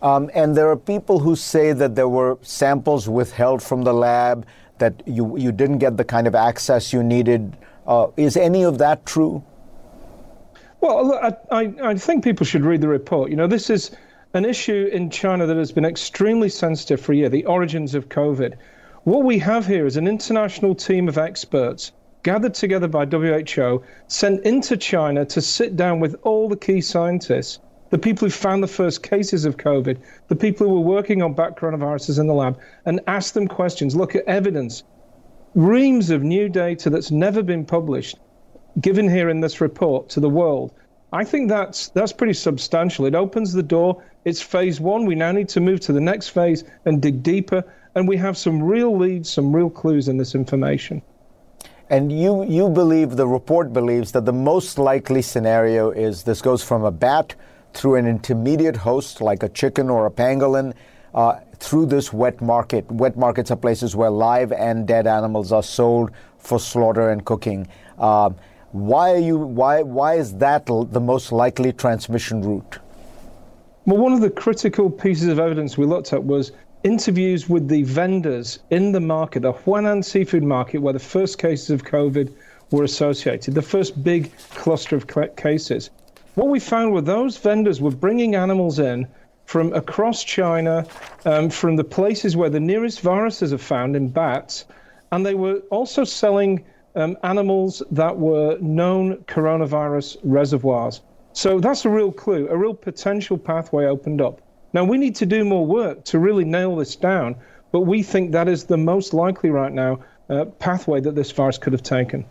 Um, 0.01 0.29
and 0.35 0.55
there 0.55 0.69
are 0.69 0.77
people 0.77 1.19
who 1.19 1.35
say 1.35 1.73
that 1.73 1.95
there 1.95 2.07
were 2.07 2.37
samples 2.41 3.09
withheld 3.09 3.63
from 3.63 3.81
the 3.83 3.93
lab, 3.93 4.45
that 4.77 5.01
you, 5.07 5.37
you 5.37 5.51
didn't 5.51 5.79
get 5.79 5.97
the 5.97 6.03
kind 6.03 6.27
of 6.27 6.35
access 6.35 6.93
you 6.93 7.01
needed. 7.01 7.57
Uh, 7.87 8.07
is 8.15 8.37
any 8.37 8.63
of 8.63 8.77
that 8.77 9.05
true? 9.05 9.43
Well, 10.79 11.13
I, 11.13 11.35
I, 11.51 11.73
I 11.83 11.95
think 11.95 12.23
people 12.23 12.45
should 12.45 12.63
read 12.63 12.81
the 12.81 12.87
report. 12.87 13.29
You 13.31 13.35
know, 13.35 13.47
this 13.47 13.69
is 13.69 13.91
an 14.33 14.45
issue 14.45 14.89
in 14.91 15.09
China 15.09 15.45
that 15.45 15.57
has 15.57 15.71
been 15.71 15.85
extremely 15.85 16.49
sensitive 16.49 17.01
for 17.01 17.13
a 17.13 17.15
year 17.15 17.29
the 17.29 17.45
origins 17.45 17.95
of 17.95 18.09
COVID. 18.09 18.53
What 19.03 19.23
we 19.23 19.39
have 19.39 19.65
here 19.65 19.85
is 19.85 19.97
an 19.97 20.07
international 20.07 20.75
team 20.75 21.07
of 21.07 21.17
experts 21.17 21.91
gathered 22.23 22.53
together 22.53 22.87
by 22.87 23.05
WHO, 23.05 23.81
sent 24.07 24.45
into 24.45 24.75
China 24.75 25.25
to 25.25 25.41
sit 25.41 25.75
down 25.75 25.99
with 25.99 26.15
all 26.23 26.49
the 26.49 26.57
key 26.57 26.81
scientists 26.81 27.59
the 27.89 27.97
people 27.97 28.25
who 28.25 28.31
found 28.31 28.61
the 28.61 28.67
first 28.67 29.01
cases 29.01 29.45
of 29.45 29.57
COVID, 29.57 29.97
the 30.27 30.35
people 30.35 30.67
who 30.67 30.73
were 30.73 30.95
working 30.95 31.21
on 31.21 31.33
bat 31.33 31.55
coronaviruses 31.55 32.19
in 32.19 32.27
the 32.27 32.33
lab, 32.33 32.59
and 32.85 32.99
ask 33.07 33.33
them 33.33 33.47
questions, 33.47 33.95
look 33.95 34.15
at 34.15 34.25
evidence, 34.25 34.83
reams 35.55 36.09
of 36.09 36.21
new 36.21 36.49
data 36.49 36.89
that's 36.89 37.11
never 37.11 37.41
been 37.41 37.65
published, 37.65 38.17
given 38.79 39.09
here 39.09 39.29
in 39.29 39.41
this 39.41 39.61
report 39.61 40.09
to 40.09 40.19
the 40.19 40.29
world. 40.29 40.73
I 41.13 41.23
think 41.23 41.49
that's 41.49 41.89
that's 41.89 42.11
pretty 42.11 42.33
substantial. 42.33 43.05
It 43.05 43.15
opens 43.15 43.53
the 43.53 43.63
door. 43.63 44.03
It's 44.25 44.41
phase 44.41 44.79
one. 44.79 45.05
We 45.05 45.15
now 45.15 45.31
need 45.31 45.49
to 45.49 45.61
move 45.61 45.79
to 45.81 45.93
the 45.93 46.01
next 46.01 46.29
phase 46.29 46.63
and 46.85 47.01
dig 47.01 47.23
deeper. 47.23 47.63
And 47.95 48.07
we 48.07 48.17
have 48.17 48.37
some 48.37 48.61
real 48.61 48.95
leads, 48.95 49.29
some 49.31 49.55
real 49.55 49.69
clues 49.69 50.07
in 50.07 50.17
this 50.17 50.35
information. 50.35 51.01
And 51.89 52.11
you, 52.11 52.43
you 52.43 52.69
believe, 52.69 53.15
the 53.15 53.25
report 53.25 53.71
believes, 53.71 54.11
that 54.11 54.25
the 54.25 54.33
most 54.33 54.77
likely 54.77 55.21
scenario 55.21 55.89
is 55.91 56.23
this 56.23 56.41
goes 56.41 56.61
from 56.61 56.83
a 56.83 56.91
bat 56.91 57.33
through 57.73 57.95
an 57.95 58.05
intermediate 58.05 58.75
host 58.75 59.21
like 59.21 59.41
a 59.41 59.49
chicken 59.49 59.89
or 59.89 60.05
a 60.05 60.11
pangolin 60.11 60.73
uh, 61.13 61.39
through 61.55 61.85
this 61.85 62.11
wet 62.11 62.41
market. 62.41 62.91
Wet 62.91 63.15
markets 63.15 63.51
are 63.51 63.55
places 63.55 63.95
where 63.95 64.09
live 64.09 64.51
and 64.51 64.85
dead 64.85 65.07
animals 65.07 65.53
are 65.53 65.63
sold 65.63 66.11
for 66.37 66.59
slaughter 66.59 67.09
and 67.09 67.23
cooking. 67.23 67.67
Uh, 67.97 68.31
why 68.77 69.11
are 69.13 69.19
you? 69.19 69.37
Why? 69.37 69.81
Why 69.81 70.15
is 70.15 70.35
that 70.35 70.65
the 70.65 70.99
most 70.99 71.31
likely 71.31 71.73
transmission 71.73 72.41
route? 72.41 72.79
Well, 73.85 73.97
one 73.97 74.13
of 74.13 74.21
the 74.21 74.29
critical 74.29 74.89
pieces 74.89 75.27
of 75.27 75.39
evidence 75.39 75.77
we 75.77 75.85
looked 75.85 76.13
at 76.13 76.23
was 76.23 76.51
interviews 76.83 77.49
with 77.49 77.67
the 77.67 77.83
vendors 77.83 78.59
in 78.69 78.91
the 78.91 78.99
market, 78.99 79.41
the 79.41 79.53
Huanan 79.53 80.03
seafood 80.03 80.43
market, 80.43 80.79
where 80.79 80.93
the 80.93 80.99
first 80.99 81.37
cases 81.37 81.69
of 81.69 81.83
COVID 81.83 82.31
were 82.71 82.83
associated, 82.83 83.55
the 83.55 83.61
first 83.61 84.03
big 84.03 84.31
cluster 84.51 84.95
of 84.95 85.07
cases. 85.35 85.89
What 86.35 86.49
we 86.49 86.59
found 86.59 86.93
were 86.93 87.01
those 87.01 87.37
vendors 87.37 87.81
were 87.81 87.91
bringing 87.91 88.35
animals 88.35 88.77
in 88.77 89.07
from 89.45 89.73
across 89.73 90.23
China, 90.23 90.85
um, 91.25 91.49
from 91.49 91.77
the 91.77 91.83
places 91.83 92.35
where 92.35 92.49
the 92.49 92.59
nearest 92.59 92.99
viruses 92.99 93.53
are 93.53 93.57
found 93.57 93.95
in 93.95 94.09
bats, 94.09 94.65
and 95.11 95.25
they 95.25 95.33
were 95.33 95.61
also 95.71 96.03
selling 96.03 96.63
um, 96.97 97.17
animals 97.23 97.83
that 97.91 98.17
were 98.17 98.57
known 98.59 99.17
coronavirus 99.25 100.17
reservoirs. 100.23 101.01
So 101.33 101.59
that's 101.59 101.85
a 101.85 101.89
real 101.89 102.11
clue, 102.11 102.47
a 102.49 102.57
real 102.57 102.73
potential 102.73 103.37
pathway 103.37 103.85
opened 103.85 104.21
up. 104.21 104.41
Now, 104.73 104.83
we 104.83 104.97
need 104.97 105.15
to 105.15 105.25
do 105.25 105.45
more 105.45 105.65
work 105.65 106.03
to 106.05 106.19
really 106.19 106.43
nail 106.43 106.75
this 106.75 106.95
down, 106.95 107.35
but 107.71 107.81
we 107.81 108.01
think 108.01 108.31
that 108.31 108.47
is 108.47 108.65
the 108.65 108.77
most 108.77 109.13
likely 109.13 109.51
right 109.51 109.71
now 109.71 109.99
uh, 110.29 110.45
pathway 110.45 110.99
that 111.01 111.15
this 111.15 111.31
virus 111.31 111.57
could 111.57 111.73
have 111.73 111.83
taken. 111.83 112.25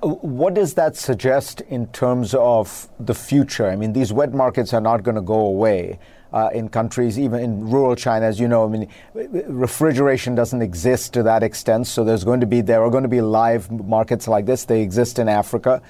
What 0.00 0.54
does 0.54 0.74
that 0.74 0.96
suggest 0.96 1.60
in 1.60 1.86
terms 1.88 2.34
of 2.34 2.88
the 2.98 3.14
future? 3.14 3.68
I 3.68 3.76
mean, 3.76 3.92
these 3.92 4.12
wet 4.12 4.32
markets 4.32 4.72
are 4.72 4.80
not 4.80 5.04
going 5.04 5.14
to 5.14 5.22
go 5.22 5.40
away. 5.40 5.98
Uh, 6.32 6.48
in 6.54 6.66
countries, 6.66 7.18
even 7.18 7.40
in 7.40 7.68
rural 7.68 7.94
China, 7.94 8.24
as 8.24 8.40
you 8.40 8.48
know, 8.48 8.64
I 8.64 8.68
mean, 8.68 8.88
refrigeration 9.14 10.34
doesn't 10.34 10.62
exist 10.62 11.12
to 11.12 11.22
that 11.24 11.42
extent. 11.42 11.86
So 11.86 12.04
there's 12.04 12.24
going 12.24 12.40
to 12.40 12.46
be 12.46 12.62
there 12.62 12.82
are 12.82 12.88
going 12.90 13.02
to 13.02 13.08
be 13.08 13.20
live 13.20 13.70
markets 13.70 14.26
like 14.26 14.46
this. 14.46 14.64
They 14.64 14.80
exist 14.80 15.18
in 15.18 15.28
Africa. 15.28 15.82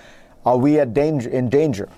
Are 0.44 0.58
we 0.58 0.80
at 0.80 0.92
danger 0.94 1.30
in 1.30 1.48
danger? 1.48 1.88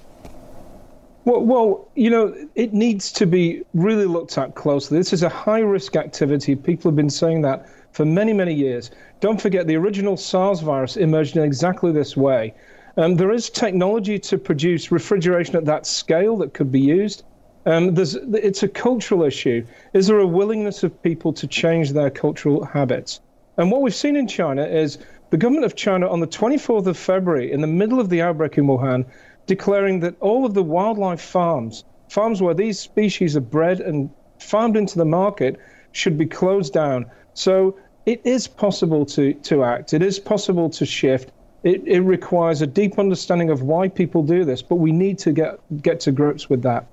Well, 1.24 1.40
well, 1.40 1.88
you 1.94 2.10
know, 2.10 2.34
it 2.54 2.74
needs 2.74 3.10
to 3.12 3.26
be 3.26 3.62
really 3.72 4.04
looked 4.04 4.36
at 4.36 4.54
closely. 4.54 4.98
This 4.98 5.14
is 5.14 5.22
a 5.22 5.28
high 5.30 5.60
risk 5.60 5.96
activity. 5.96 6.54
People 6.54 6.90
have 6.90 6.96
been 6.96 7.08
saying 7.08 7.40
that 7.42 7.66
for 7.92 8.04
many, 8.04 8.34
many 8.34 8.52
years. 8.52 8.90
Don't 9.20 9.40
forget, 9.40 9.66
the 9.66 9.76
original 9.76 10.18
SARS 10.18 10.60
virus 10.60 10.98
emerged 10.98 11.38
in 11.38 11.42
exactly 11.42 11.92
this 11.92 12.14
way. 12.14 12.52
Um, 12.98 13.16
there 13.16 13.32
is 13.32 13.48
technology 13.48 14.18
to 14.18 14.36
produce 14.36 14.92
refrigeration 14.92 15.56
at 15.56 15.64
that 15.64 15.86
scale 15.86 16.36
that 16.38 16.52
could 16.52 16.70
be 16.70 16.80
used. 16.80 17.24
Um, 17.66 17.96
it's 17.96 18.62
a 18.62 18.68
cultural 18.68 19.22
issue. 19.22 19.64
Is 19.94 20.06
there 20.06 20.18
a 20.18 20.26
willingness 20.26 20.82
of 20.82 21.02
people 21.02 21.32
to 21.32 21.46
change 21.46 21.92
their 21.92 22.10
cultural 22.10 22.64
habits? 22.64 23.20
And 23.56 23.70
what 23.70 23.80
we've 23.80 23.94
seen 23.94 24.16
in 24.16 24.28
China 24.28 24.64
is 24.64 24.98
the 25.30 25.38
government 25.38 25.64
of 25.64 25.74
China 25.74 26.08
on 26.08 26.20
the 26.20 26.26
24th 26.26 26.86
of 26.86 26.96
February, 26.98 27.50
in 27.50 27.60
the 27.60 27.66
middle 27.66 28.00
of 28.00 28.10
the 28.10 28.20
outbreak 28.20 28.58
in 28.58 28.66
Wuhan, 28.66 29.06
declaring 29.46 30.00
that 30.00 30.14
all 30.20 30.44
of 30.44 30.54
the 30.54 30.62
wildlife 30.62 31.20
farms, 31.20 31.84
farms 32.08 32.42
where 32.42 32.54
these 32.54 32.78
species 32.78 33.36
are 33.36 33.40
bred 33.40 33.80
and 33.80 34.10
farmed 34.38 34.76
into 34.76 34.98
the 34.98 35.04
market, 35.04 35.58
should 35.92 36.18
be 36.18 36.26
closed 36.26 36.72
down. 36.72 37.06
So 37.32 37.76
it 38.04 38.20
is 38.24 38.46
possible 38.46 39.06
to, 39.06 39.32
to 39.34 39.64
act, 39.64 39.94
it 39.94 40.02
is 40.02 40.18
possible 40.18 40.68
to 40.70 40.84
shift. 40.84 41.32
It, 41.62 41.82
it 41.86 42.00
requires 42.00 42.60
a 42.60 42.66
deep 42.66 42.98
understanding 42.98 43.48
of 43.48 43.62
why 43.62 43.88
people 43.88 44.22
do 44.22 44.44
this, 44.44 44.60
but 44.60 44.76
we 44.76 44.92
need 44.92 45.18
to 45.20 45.32
get, 45.32 45.58
get 45.80 46.00
to 46.00 46.12
grips 46.12 46.50
with 46.50 46.60
that. 46.62 46.86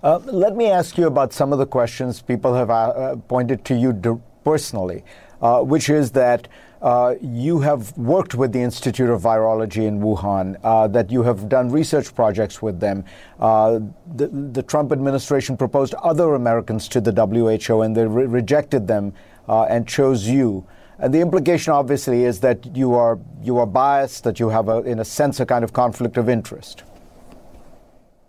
Uh, 0.00 0.18
let 0.26 0.54
me 0.54 0.66
ask 0.66 0.96
you 0.96 1.08
about 1.08 1.32
some 1.32 1.52
of 1.52 1.58
the 1.58 1.66
questions 1.66 2.22
people 2.22 2.54
have 2.54 2.70
uh, 2.70 3.16
pointed 3.26 3.64
to 3.64 3.74
you 3.74 4.22
personally, 4.44 5.02
uh, 5.42 5.60
which 5.60 5.90
is 5.90 6.12
that 6.12 6.46
uh, 6.80 7.16
you 7.20 7.58
have 7.58 7.96
worked 7.98 8.36
with 8.36 8.52
the 8.52 8.60
Institute 8.60 9.10
of 9.10 9.22
Virology 9.22 9.88
in 9.88 9.98
Wuhan, 9.98 10.56
uh, 10.62 10.86
that 10.86 11.10
you 11.10 11.24
have 11.24 11.48
done 11.48 11.68
research 11.68 12.14
projects 12.14 12.62
with 12.62 12.78
them. 12.78 13.04
The, 13.40 14.28
the, 14.52 14.62
Trump 14.62 14.92
administration 14.92 15.56
proposed 15.56 15.94
other 15.94 16.36
Americans 16.36 16.86
to 16.88 17.00
the 17.00 17.10
WHO 17.10 17.82
and 17.82 17.96
they 17.96 18.06
re- 18.06 18.26
rejected 18.26 18.86
them 18.86 19.12
and 19.48 19.88
chose 19.88 20.28
you. 20.28 20.64
And 21.00 21.12
the 21.12 21.20
implication, 21.20 21.72
obviously, 21.72 22.24
is 22.24 22.38
that 22.40 22.76
you 22.76 22.94
are 22.94 23.18
you 23.42 23.58
are 23.58 23.66
biased, 23.66 24.22
that 24.24 24.38
you 24.38 24.48
have, 24.48 24.68
a, 24.68 24.78
in 24.82 25.00
a 25.00 25.04
sense, 25.04 25.40
a 25.40 25.46
kind 25.46 25.64
of 25.64 25.72
conflict 25.72 26.16
of 26.16 26.28
interest. 26.28 26.84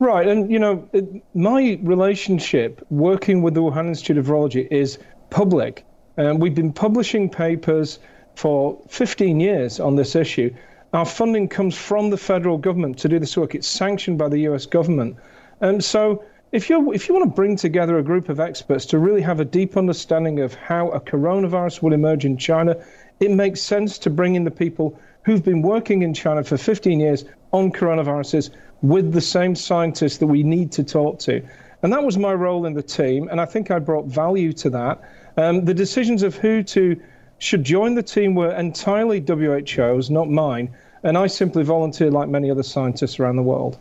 Right, 0.02 0.26
and 0.30 0.50
you 0.50 0.60
know, 0.60 0.88
my 1.34 1.78
relationship 1.84 2.86
working 2.90 3.42
with 3.42 3.54
the 3.54 3.60
Wuhan 3.60 3.90
Institute 3.90 4.18
of 4.18 4.28
Virology 4.28 4.66
is 4.72 4.98
public. 5.30 5.86
Um, 6.18 6.40
we've 6.40 6.56
been 6.56 6.72
publishing 6.72 7.30
papers 7.30 8.00
for 8.36 8.80
15 8.88 9.42
years 9.42 9.78
on 9.78 9.98
this 9.98 10.16
issue. 10.16 10.56
Our 10.94 11.04
funding 11.06 11.50
comes 11.50 11.78
from 11.78 12.12
the 12.12 12.18
federal 12.18 12.58
government 12.58 12.98
to 13.00 13.10
do 13.10 13.20
this 13.20 13.36
work. 13.36 13.56
It's 13.56 13.68
sanctioned 13.68 14.18
by 14.18 14.30
the 14.30 14.40
U.S. 14.50 14.66
government, 14.66 15.18
and 15.60 15.84
so 15.84 16.24
if 16.54 16.70
you 16.70 16.94
if 16.94 17.10
you 17.10 17.16
want 17.16 17.30
to 17.30 17.36
bring 17.36 17.58
together 17.58 17.98
a 17.98 18.04
group 18.04 18.30
of 18.30 18.40
experts 18.40 18.86
to 18.86 19.00
really 19.00 19.22
have 19.22 19.42
a 19.42 19.46
deep 19.46 19.76
understanding 19.76 20.40
of 20.40 20.54
how 20.54 20.92
a 20.92 21.02
coronavirus 21.02 21.82
will 21.82 21.92
emerge 21.92 22.24
in 22.24 22.38
China, 22.38 22.78
it 23.20 23.32
makes 23.32 23.62
sense 23.62 23.98
to 24.00 24.10
bring 24.10 24.36
in 24.36 24.46
the 24.46 24.52
people 24.52 24.98
who've 25.24 25.44
been 25.44 25.62
working 25.62 26.04
in 26.04 26.14
China 26.14 26.42
for 26.42 26.56
15 26.56 27.02
years 27.02 27.26
on 27.52 27.72
coronaviruses 27.72 28.50
with 28.82 29.12
the 29.14 29.22
same 29.22 29.56
scientists 29.56 30.18
that 30.18 30.28
we 30.28 30.44
need 30.44 30.72
to 30.74 30.84
talk 30.84 31.20
to. 31.20 31.42
And 31.82 31.94
that 31.94 32.04
was 32.04 32.18
my 32.18 32.34
role 32.34 32.66
in 32.66 32.74
the 32.74 32.84
team, 32.84 33.28
and 33.30 33.40
I 33.40 33.46
think 33.46 33.72
I 33.72 33.80
brought 33.80 34.06
value 34.06 34.52
to 34.54 34.70
that. 34.72 35.02
Um, 35.38 35.64
the 35.64 35.74
decisions 35.74 36.24
of 36.24 36.36
who 36.36 36.64
to 36.64 37.02
should 37.38 37.64
join 37.64 37.96
the 37.96 38.04
team 38.04 38.36
were 38.36 38.52
entirely 38.52 39.22
WHO's, 39.22 40.10
not 40.10 40.30
mine, 40.30 40.76
and 41.04 41.18
I 41.18 41.28
simply 41.28 41.64
volunteered 41.64 42.12
like 42.12 42.28
many 42.28 42.52
other 42.52 42.64
scientists 42.64 43.20
around 43.20 43.38
the 43.38 43.44
world. 43.44 43.80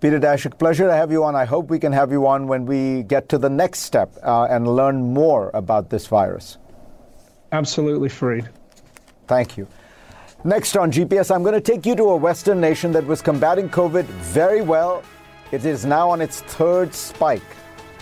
Peter 0.00 0.18
Daszak, 0.18 0.58
pleasure 0.58 0.86
to 0.86 0.94
have 0.94 1.10
you 1.10 1.24
on. 1.24 1.34
I 1.34 1.44
hope 1.44 1.68
we 1.68 1.78
can 1.78 1.92
have 1.92 2.12
you 2.12 2.26
on 2.26 2.46
when 2.46 2.66
we 2.66 3.02
get 3.02 3.28
to 3.30 3.38
the 3.38 3.48
next 3.48 3.80
step 3.80 4.16
uh, 4.22 4.44
and 4.44 4.66
learn 4.68 5.12
more 5.12 5.50
about 5.54 5.90
this 5.90 6.06
virus. 6.06 6.58
Absolutely, 7.52 8.08
Fareed. 8.08 8.48
Thank 9.26 9.56
you. 9.56 9.66
Next 10.46 10.76
on 10.76 10.92
GPS, 10.92 11.34
I'm 11.34 11.42
going 11.42 11.56
to 11.56 11.60
take 11.60 11.84
you 11.84 11.96
to 11.96 12.04
a 12.10 12.16
Western 12.16 12.60
nation 12.60 12.92
that 12.92 13.04
was 13.04 13.20
combating 13.20 13.68
COVID 13.68 14.04
very 14.04 14.60
well. 14.60 15.02
It 15.50 15.64
is 15.64 15.84
now 15.84 16.08
on 16.08 16.20
its 16.20 16.40
third 16.42 16.94
spike. 16.94 17.42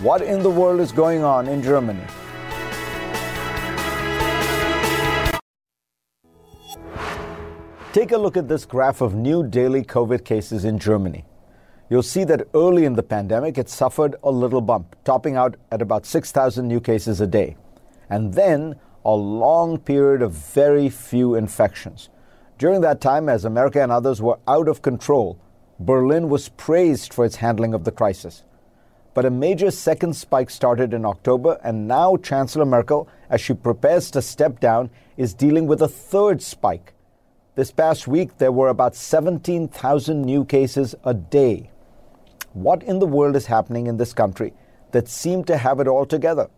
What 0.01 0.21
in 0.21 0.43
the 0.43 0.51
world 0.51 0.81
is 0.81 0.93
going 0.93 1.25
on 1.25 1.49
in 1.49 1.63
Germany? 1.63 2.05
Take 7.95 8.13
a 8.13 8.19
look 8.19 8.37
at 8.37 8.47
this 8.47 8.67
graph 8.67 9.01
of 9.01 9.15
new 9.15 9.43
daily 9.43 9.83
COVID 9.83 10.23
cases 10.27 10.67
in 10.67 10.79
Germany. 10.79 11.25
You'll 11.89 12.03
see 12.03 12.25
that 12.25 12.47
early 12.53 12.85
in 12.85 12.93
the 12.93 13.03
pandemic, 13.03 13.57
it 13.57 13.71
suffered 13.71 14.17
a 14.23 14.31
little 14.31 14.61
bump, 14.61 14.97
topping 15.05 15.37
out 15.37 15.57
at 15.73 15.81
about 15.81 16.05
6,000 16.05 16.69
new 16.69 16.83
cases 16.83 17.23
a 17.23 17.27
day. 17.27 17.57
And 18.11 18.35
then 18.35 18.75
a 19.03 19.15
long 19.15 19.79
period 19.79 20.21
of 20.21 20.33
very 20.33 20.91
few 20.91 21.37
infections. 21.37 22.11
During 22.57 22.83
that 22.83 23.01
time, 23.01 23.29
as 23.29 23.45
America 23.45 23.83
and 23.83 23.91
others 23.91 24.23
were 24.23 24.39
out 24.47 24.69
of 24.69 24.81
control, 24.81 25.39
Berlin 25.81 26.29
was 26.29 26.51
praised 26.51 27.13
for 27.13 27.25
its 27.25 27.37
handling 27.37 27.75
of 27.75 27.83
the 27.83 27.91
crisis. 27.91 28.45
But 29.13 29.25
a 29.25 29.31
major 29.31 29.73
second 29.73 30.15
spike 30.15 30.51
started 30.51 30.95
in 30.95 31.05
October, 31.05 31.59
and 31.65 31.89
now 31.89 32.17
Chancellor 32.17 32.65
Merkel, 32.65 33.09
as 33.29 33.41
she 33.41 33.55
prepares 33.55 34.11
to 34.13 34.23
step 34.23 34.61
down, 34.61 34.91
is 35.17 35.35
dealing 35.35 35.67
with 35.67 35.83
a 35.83 35.89
third 35.89 36.41
spike. 36.43 36.95
This 37.57 37.73
past 37.73 38.07
week, 38.07 38.39
there 38.39 38.53
were 38.53 38.69
about 38.69 38.95
17,000 38.95 40.23
new 40.23 40.45
cases 40.45 40.95
a 41.05 41.15
day. 41.15 41.71
What 42.53 42.85
in 42.85 43.01
the 43.01 43.07
world 43.07 43.35
is 43.35 43.47
happening 43.47 43.89
in 43.89 43.97
this 43.97 44.13
country 44.13 44.53
that 44.93 45.09
seemed 45.09 45.49
to 45.49 45.57
have 45.57 45.81
it 45.81 45.89
all 45.89 46.07
together? 46.07 46.49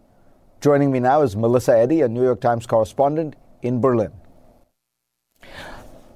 Joining 0.60 0.90
me 0.90 1.00
now 1.00 1.22
is 1.22 1.36
Melissa 1.36 1.76
Eddy, 1.76 2.02
a 2.02 2.08
New 2.08 2.22
York 2.22 2.40
Times 2.40 2.66
correspondent 2.66 3.34
in 3.62 3.80
Berlin. 3.80 4.12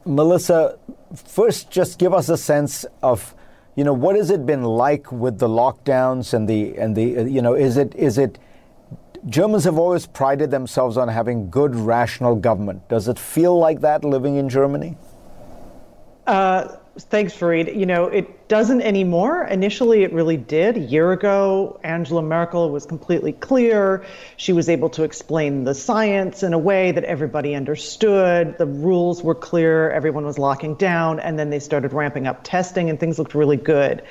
Melissa, 0.04 0.78
first, 1.14 1.70
just 1.70 1.98
give 1.98 2.14
us 2.14 2.28
a 2.28 2.36
sense 2.36 2.86
of, 3.02 3.34
you 3.76 3.84
know, 3.84 3.92
what 3.92 4.16
has 4.16 4.30
it 4.30 4.46
been 4.46 4.62
like 4.62 5.12
with 5.12 5.38
the 5.38 5.48
lockdowns 5.48 6.34
and 6.34 6.48
the 6.48 6.76
and 6.76 6.96
the 6.96 7.18
uh, 7.18 7.24
you 7.24 7.42
know, 7.42 7.54
is 7.54 7.76
it 7.76 7.94
is 7.94 8.18
it 8.18 8.38
Germans 9.26 9.64
have 9.64 9.78
always 9.78 10.06
prided 10.06 10.50
themselves 10.50 10.96
on 10.96 11.08
having 11.08 11.50
good, 11.50 11.74
rational 11.74 12.34
government. 12.34 12.88
Does 12.88 13.06
it 13.08 13.18
feel 13.18 13.58
like 13.58 13.80
that 13.82 14.04
living 14.04 14.36
in 14.36 14.48
Germany? 14.48 14.96
Uh, 16.26 16.76
thanks, 16.98 17.32
Fareed. 17.32 17.76
You 17.76 17.86
know, 17.86 18.06
it 18.06 18.48
doesn't 18.48 18.82
anymore. 18.82 19.44
Initially, 19.44 20.02
it 20.02 20.12
really 20.12 20.36
did. 20.36 20.76
A 20.76 20.80
year 20.80 21.12
ago, 21.12 21.78
Angela 21.82 22.22
Merkel 22.22 22.70
was 22.70 22.86
completely 22.86 23.32
clear. 23.32 24.04
She 24.36 24.52
was 24.52 24.68
able 24.68 24.90
to 24.90 25.04
explain 25.04 25.64
the 25.64 25.74
science 25.74 26.42
in 26.42 26.52
a 26.52 26.58
way 26.58 26.92
that 26.92 27.04
everybody 27.04 27.54
understood. 27.54 28.58
The 28.58 28.66
rules 28.66 29.22
were 29.22 29.34
clear. 29.34 29.90
Everyone 29.90 30.24
was 30.24 30.38
locking 30.38 30.74
down. 30.74 31.20
And 31.20 31.38
then 31.38 31.50
they 31.50 31.60
started 31.60 31.92
ramping 31.92 32.26
up 32.26 32.40
testing, 32.42 32.90
and 32.90 32.98
things 32.98 33.18
looked 33.18 33.34
really 33.34 33.56
good. 33.56 34.02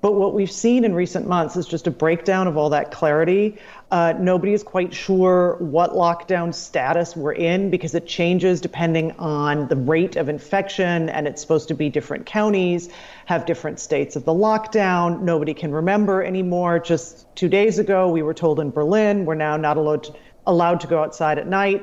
But 0.00 0.12
what 0.12 0.32
we've 0.32 0.50
seen 0.50 0.84
in 0.84 0.94
recent 0.94 1.26
months 1.26 1.56
is 1.56 1.66
just 1.66 1.88
a 1.88 1.90
breakdown 1.90 2.46
of 2.46 2.56
all 2.56 2.70
that 2.70 2.92
clarity. 2.92 3.58
Uh, 3.90 4.12
nobody 4.18 4.52
is 4.52 4.62
quite 4.62 4.92
sure 4.92 5.56
what 5.60 5.92
lockdown 5.92 6.54
status 6.54 7.16
we're 7.16 7.32
in 7.32 7.70
because 7.70 7.94
it 7.94 8.06
changes 8.06 8.60
depending 8.60 9.12
on 9.12 9.66
the 9.68 9.76
rate 9.76 10.16
of 10.16 10.28
infection, 10.28 11.08
and 11.08 11.26
it's 11.26 11.40
supposed 11.40 11.68
to 11.68 11.74
be 11.74 11.88
different 11.88 12.26
counties 12.26 12.90
have 13.24 13.46
different 13.46 13.80
states 13.80 14.14
of 14.14 14.26
the 14.26 14.32
lockdown. 14.32 15.22
Nobody 15.22 15.54
can 15.54 15.72
remember 15.72 16.22
anymore. 16.22 16.78
Just 16.78 17.34
two 17.34 17.48
days 17.48 17.78
ago, 17.78 18.10
we 18.10 18.20
were 18.20 18.34
told 18.34 18.60
in 18.60 18.70
Berlin 18.70 19.24
we're 19.24 19.34
now 19.34 19.56
not 19.56 19.78
allowed 19.78 20.04
to, 20.04 20.14
allowed 20.46 20.80
to 20.80 20.86
go 20.86 21.02
outside 21.02 21.38
at 21.38 21.46
night 21.46 21.82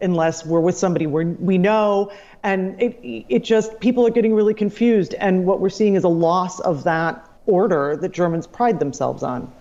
unless 0.00 0.44
we're 0.44 0.60
with 0.60 0.76
somebody 0.76 1.06
we 1.06 1.24
we 1.24 1.56
know 1.56 2.10
and 2.42 2.80
it 2.82 2.98
it 3.28 3.44
just 3.44 3.78
people 3.78 4.04
are 4.04 4.10
getting 4.10 4.34
really 4.34 4.52
confused 4.52 5.14
and 5.14 5.46
what 5.46 5.60
we're 5.60 5.68
seeing 5.70 5.94
is 5.94 6.02
a 6.02 6.08
loss 6.08 6.58
of 6.60 6.82
that 6.82 7.30
order 7.46 7.96
that 7.96 8.10
Germans 8.10 8.46
pride 8.48 8.80
themselves 8.80 9.22
on. 9.22 9.52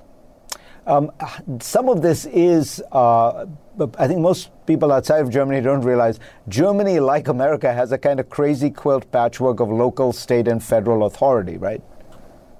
Um, 0.85 1.11
some 1.61 1.87
of 1.87 2.01
this 2.01 2.25
is, 2.25 2.81
uh, 2.91 3.45
I 3.97 4.07
think 4.07 4.19
most 4.19 4.49
people 4.65 4.91
outside 4.91 5.19
of 5.19 5.29
Germany 5.29 5.61
don't 5.61 5.81
realize 5.81 6.19
Germany, 6.49 6.99
like 6.99 7.27
America, 7.27 7.73
has 7.73 7.91
a 7.91 7.97
kind 7.97 8.19
of 8.19 8.29
crazy 8.29 8.69
quilt 8.69 9.09
patchwork 9.11 9.59
of 9.59 9.69
local, 9.69 10.11
state, 10.11 10.47
and 10.47 10.61
federal 10.61 11.05
authority, 11.05 11.57
right? 11.57 11.81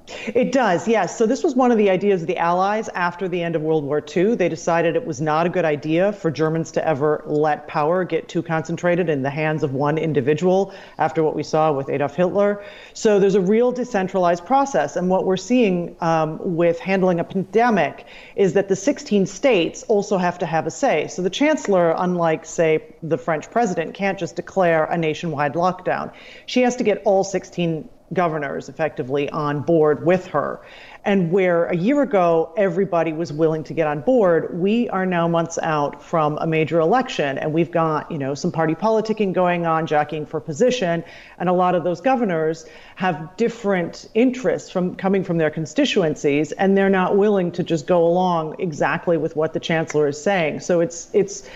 It 0.08 0.52
does, 0.52 0.86
yes. 0.86 1.18
So 1.18 1.26
this 1.26 1.44
was 1.44 1.56
one 1.56 1.72
of 1.72 1.78
the 1.78 1.90
ideas 1.90 2.22
of 2.22 2.28
the 2.28 2.38
Allies 2.38 2.90
after 2.90 3.30
the 3.30 3.42
end 3.42 3.56
of 3.56 3.62
World 3.62 3.86
War 3.86 4.04
II. 4.16 4.36
They 4.36 4.50
decided 4.50 4.98
it 4.98 5.06
was 5.06 5.22
not 5.22 5.46
a 5.46 5.50
good 5.50 5.64
idea 5.64 6.12
for 6.12 6.30
Germans 6.30 6.72
to 6.74 6.86
ever 6.86 7.24
let 7.26 7.68
power 7.68 8.04
get 8.04 8.28
too 8.28 8.44
concentrated 8.44 9.10
in 9.10 9.22
the 9.22 9.30
hands 9.30 9.64
of 9.64 9.74
one 9.74 9.98
individual 9.98 10.74
after 10.98 11.24
what 11.24 11.36
we 11.36 11.44
saw 11.44 11.72
with 11.72 11.90
Adolf 11.90 12.16
Hitler. 12.16 12.62
So 12.94 13.18
there's 13.18 13.36
a 13.36 13.42
real 13.42 13.72
decentralized 13.72 14.46
process. 14.46 14.98
And 14.98 15.10
what 15.10 15.26
we're 15.26 15.38
seeing 15.38 15.96
um, 16.02 16.38
with 16.42 16.80
handling 16.80 17.22
a 17.22 17.24
pandemic 17.24 18.06
is 18.36 18.54
that 18.54 18.68
the 18.68 18.76
16 18.76 19.26
states 19.26 19.84
also 19.84 20.18
have 20.18 20.38
to 20.40 20.46
have 20.46 20.68
a 20.68 20.72
say. 20.72 21.08
So 21.08 21.22
the 21.22 21.30
chancellor, 21.30 21.96
unlike, 21.98 22.46
say, 22.46 22.84
the 23.04 23.18
French 23.18 23.50
president, 23.50 23.94
can't 23.94 24.20
just 24.20 24.36
declare 24.36 24.84
a 24.84 24.98
nationwide 24.98 25.54
lockdown. 25.54 26.12
She 26.46 26.62
has 26.64 26.76
to 26.76 26.84
get 26.84 27.02
all 27.06 27.24
16 27.24 27.88
governors 28.14 28.70
effectively 28.70 29.30
on 29.30 29.62
board 29.62 30.06
with 30.06 30.28
her. 30.28 30.62
And 31.06 31.32
where 31.32 31.66
a 31.66 31.76
year 31.76 32.02
ago 32.02 32.54
everybody 32.56 33.12
was 33.12 33.34
willing 33.34 33.64
to 33.66 33.74
get 33.74 33.88
on 33.88 34.02
board, 34.02 34.58
we 34.58 34.88
are 34.90 35.06
now 35.06 35.28
months 35.28 35.60
out 35.62 36.02
from 36.02 36.38
a 36.40 36.48
major 36.48 36.80
election 36.80 37.38
and 37.38 37.52
we've 37.52 37.72
got, 37.72 38.10
you 38.10 38.18
know, 38.18 38.34
some 38.36 38.52
party 38.52 38.74
politicking 38.74 39.34
going 39.34 39.66
on, 39.66 39.86
jockeying 39.86 40.26
for 40.26 40.40
position, 40.40 41.04
and 41.40 41.50
a 41.50 41.54
lot 41.54 41.76
of 41.76 41.84
those 41.84 42.00
governors 42.00 42.66
have 42.96 43.36
different 43.36 44.08
interests 44.14 44.70
from 44.70 44.96
coming 44.96 45.24
from 45.24 45.38
their 45.38 45.50
constituencies 45.50 46.54
and 46.54 46.78
they're 46.78 46.90
not 46.90 47.18
willing 47.18 47.52
to 47.52 47.64
just 47.64 47.86
go 47.86 48.06
along 48.06 48.56
exactly 48.60 49.18
with 49.18 49.36
what 49.36 49.52
the 49.54 49.60
chancellor 49.60 50.08
is 50.08 50.22
saying. 50.22 50.62
So 50.62 50.80
it's 50.80 51.10
it's 51.14 51.50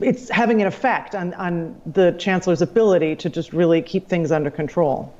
it's 0.00 0.28
having 0.28 0.60
an 0.60 0.66
effect 0.66 1.14
on, 1.14 1.34
on 1.34 1.80
the 1.84 2.12
chancellor's 2.12 2.62
ability 2.62 3.16
to 3.16 3.30
just 3.30 3.52
really 3.52 3.82
keep 3.82 4.08
things 4.08 4.30
under 4.30 4.50
control. 4.50 5.12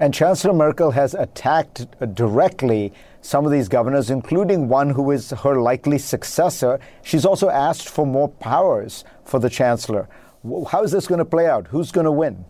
And 0.00 0.14
Chancellor 0.14 0.52
Merkel 0.52 0.90
has 0.92 1.14
attacked 1.14 1.86
directly 2.14 2.92
some 3.20 3.44
of 3.44 3.52
these 3.52 3.68
governors, 3.68 4.10
including 4.10 4.68
one 4.68 4.90
who 4.90 5.10
is 5.10 5.30
her 5.30 5.60
likely 5.60 5.98
successor. 5.98 6.78
She's 7.02 7.24
also 7.24 7.48
asked 7.48 7.88
for 7.88 8.06
more 8.06 8.28
powers 8.28 9.04
for 9.24 9.40
the 9.40 9.50
chancellor. 9.50 10.08
How 10.68 10.82
is 10.82 10.92
this 10.92 11.06
going 11.06 11.18
to 11.18 11.24
play 11.24 11.46
out? 11.46 11.66
Who's 11.68 11.90
going 11.90 12.04
to 12.06 12.12
win? 12.12 12.44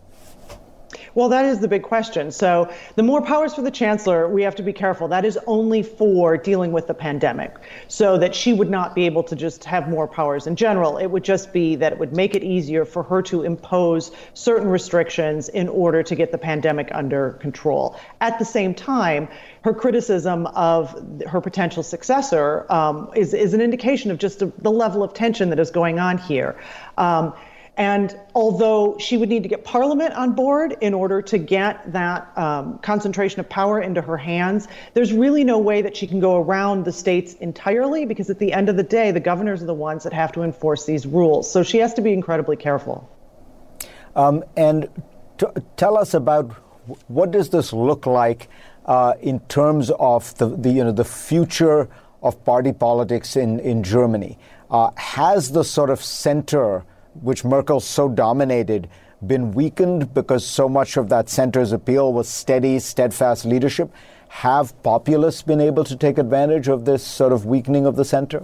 Well, 1.19 1.27
that 1.27 1.43
is 1.43 1.59
the 1.59 1.67
big 1.67 1.83
question. 1.83 2.31
So, 2.31 2.71
the 2.95 3.03
more 3.03 3.21
powers 3.21 3.53
for 3.53 3.61
the 3.61 3.69
chancellor, 3.71 4.29
we 4.29 4.41
have 4.43 4.55
to 4.55 4.63
be 4.63 4.71
careful. 4.71 5.09
That 5.09 5.25
is 5.25 5.37
only 5.47 5.83
for 5.83 6.37
dealing 6.37 6.71
with 6.71 6.87
the 6.87 6.93
pandemic, 6.93 7.57
so 7.89 8.17
that 8.17 8.33
she 8.33 8.53
would 8.53 8.69
not 8.69 8.95
be 8.95 9.05
able 9.05 9.23
to 9.23 9.35
just 9.35 9.65
have 9.65 9.89
more 9.89 10.07
powers 10.07 10.47
in 10.47 10.55
general. 10.55 10.97
It 10.97 11.07
would 11.07 11.25
just 11.25 11.51
be 11.51 11.75
that 11.75 11.91
it 11.91 11.99
would 11.99 12.13
make 12.13 12.35
it 12.35 12.43
easier 12.45 12.85
for 12.85 13.03
her 13.03 13.21
to 13.23 13.43
impose 13.43 14.11
certain 14.33 14.69
restrictions 14.69 15.49
in 15.49 15.67
order 15.67 16.03
to 16.03 16.15
get 16.15 16.31
the 16.31 16.37
pandemic 16.37 16.87
under 16.93 17.31
control. 17.41 17.99
At 18.21 18.39
the 18.39 18.45
same 18.45 18.73
time, 18.73 19.27
her 19.65 19.73
criticism 19.73 20.47
of 20.47 20.95
her 21.27 21.41
potential 21.41 21.83
successor 21.83 22.65
um, 22.71 23.11
is, 23.13 23.33
is 23.33 23.53
an 23.53 23.59
indication 23.59 24.09
of 24.09 24.19
just 24.19 24.39
the, 24.39 24.53
the 24.59 24.71
level 24.71 25.03
of 25.03 25.13
tension 25.13 25.49
that 25.49 25.59
is 25.59 25.69
going 25.69 25.99
on 25.99 26.17
here. 26.17 26.57
Um, 26.97 27.33
and 27.79 28.19
although 28.35 28.97
she 28.99 29.15
would 29.15 29.29
need 29.29 29.41
to 29.43 29.47
get 29.49 29.63
Parliament 29.63 30.13
on 30.13 30.33
board 30.33 30.75
in 30.81 30.93
order 30.93 31.21
to 31.21 31.37
get 31.37 31.93
that 31.93 32.37
um, 32.37 32.77
concentration 32.79 33.39
of 33.39 33.47
power 33.47 33.81
into 33.81 34.01
her 34.01 34.17
hands, 34.17 34.67
there's 34.93 35.13
really 35.13 35.45
no 35.45 35.59
way 35.59 35.81
that 35.81 35.95
she 35.95 36.05
can 36.05 36.19
go 36.19 36.35
around 36.35 36.83
the 36.83 36.91
states 36.91 37.35
entirely 37.35 38.05
because 38.05 38.29
at 38.29 38.37
the 38.37 38.51
end 38.51 38.67
of 38.67 38.75
the 38.75 38.83
day, 38.83 39.11
the 39.11 39.21
governors 39.21 39.63
are 39.63 39.65
the 39.65 39.73
ones 39.73 40.03
that 40.03 40.11
have 40.11 40.33
to 40.33 40.43
enforce 40.43 40.85
these 40.85 41.05
rules. 41.05 41.49
So 41.49 41.63
she 41.63 41.77
has 41.77 41.93
to 41.93 42.01
be 42.01 42.11
incredibly 42.11 42.57
careful. 42.57 43.09
Um, 44.13 44.43
and 44.57 44.89
t- 45.37 45.47
tell 45.77 45.97
us 45.97 46.13
about 46.13 46.51
what 47.07 47.31
does 47.31 47.49
this 47.49 47.71
look 47.71 48.05
like 48.05 48.49
uh, 48.87 49.13
in 49.21 49.39
terms 49.47 49.89
of 49.91 50.37
the, 50.37 50.47
the, 50.49 50.69
you 50.69 50.83
know 50.83 50.91
the 50.91 51.05
future 51.05 51.87
of 52.21 52.43
party 52.43 52.73
politics 52.73 53.37
in 53.37 53.61
in 53.61 53.83
Germany? 53.83 54.37
Uh, 54.69 54.91
has 54.97 55.53
the 55.53 55.63
sort 55.63 55.89
of 55.89 56.03
center 56.03 56.83
which 57.21 57.43
Merkel 57.43 57.79
so 57.79 58.09
dominated, 58.09 58.89
been 59.25 59.51
weakened 59.51 60.13
because 60.13 60.45
so 60.45 60.69
much 60.69 60.97
of 60.97 61.09
that 61.09 61.29
center's 61.29 61.71
appeal 61.71 62.13
was 62.13 62.27
steady, 62.27 62.79
steadfast 62.79 63.45
leadership? 63.45 63.91
Have 64.29 64.81
populists 64.83 65.41
been 65.41 65.59
able 65.59 65.83
to 65.83 65.95
take 65.95 66.17
advantage 66.17 66.67
of 66.67 66.85
this 66.85 67.03
sort 67.03 67.33
of 67.33 67.45
weakening 67.45 67.85
of 67.85 67.95
the 67.95 68.05
center? 68.05 68.43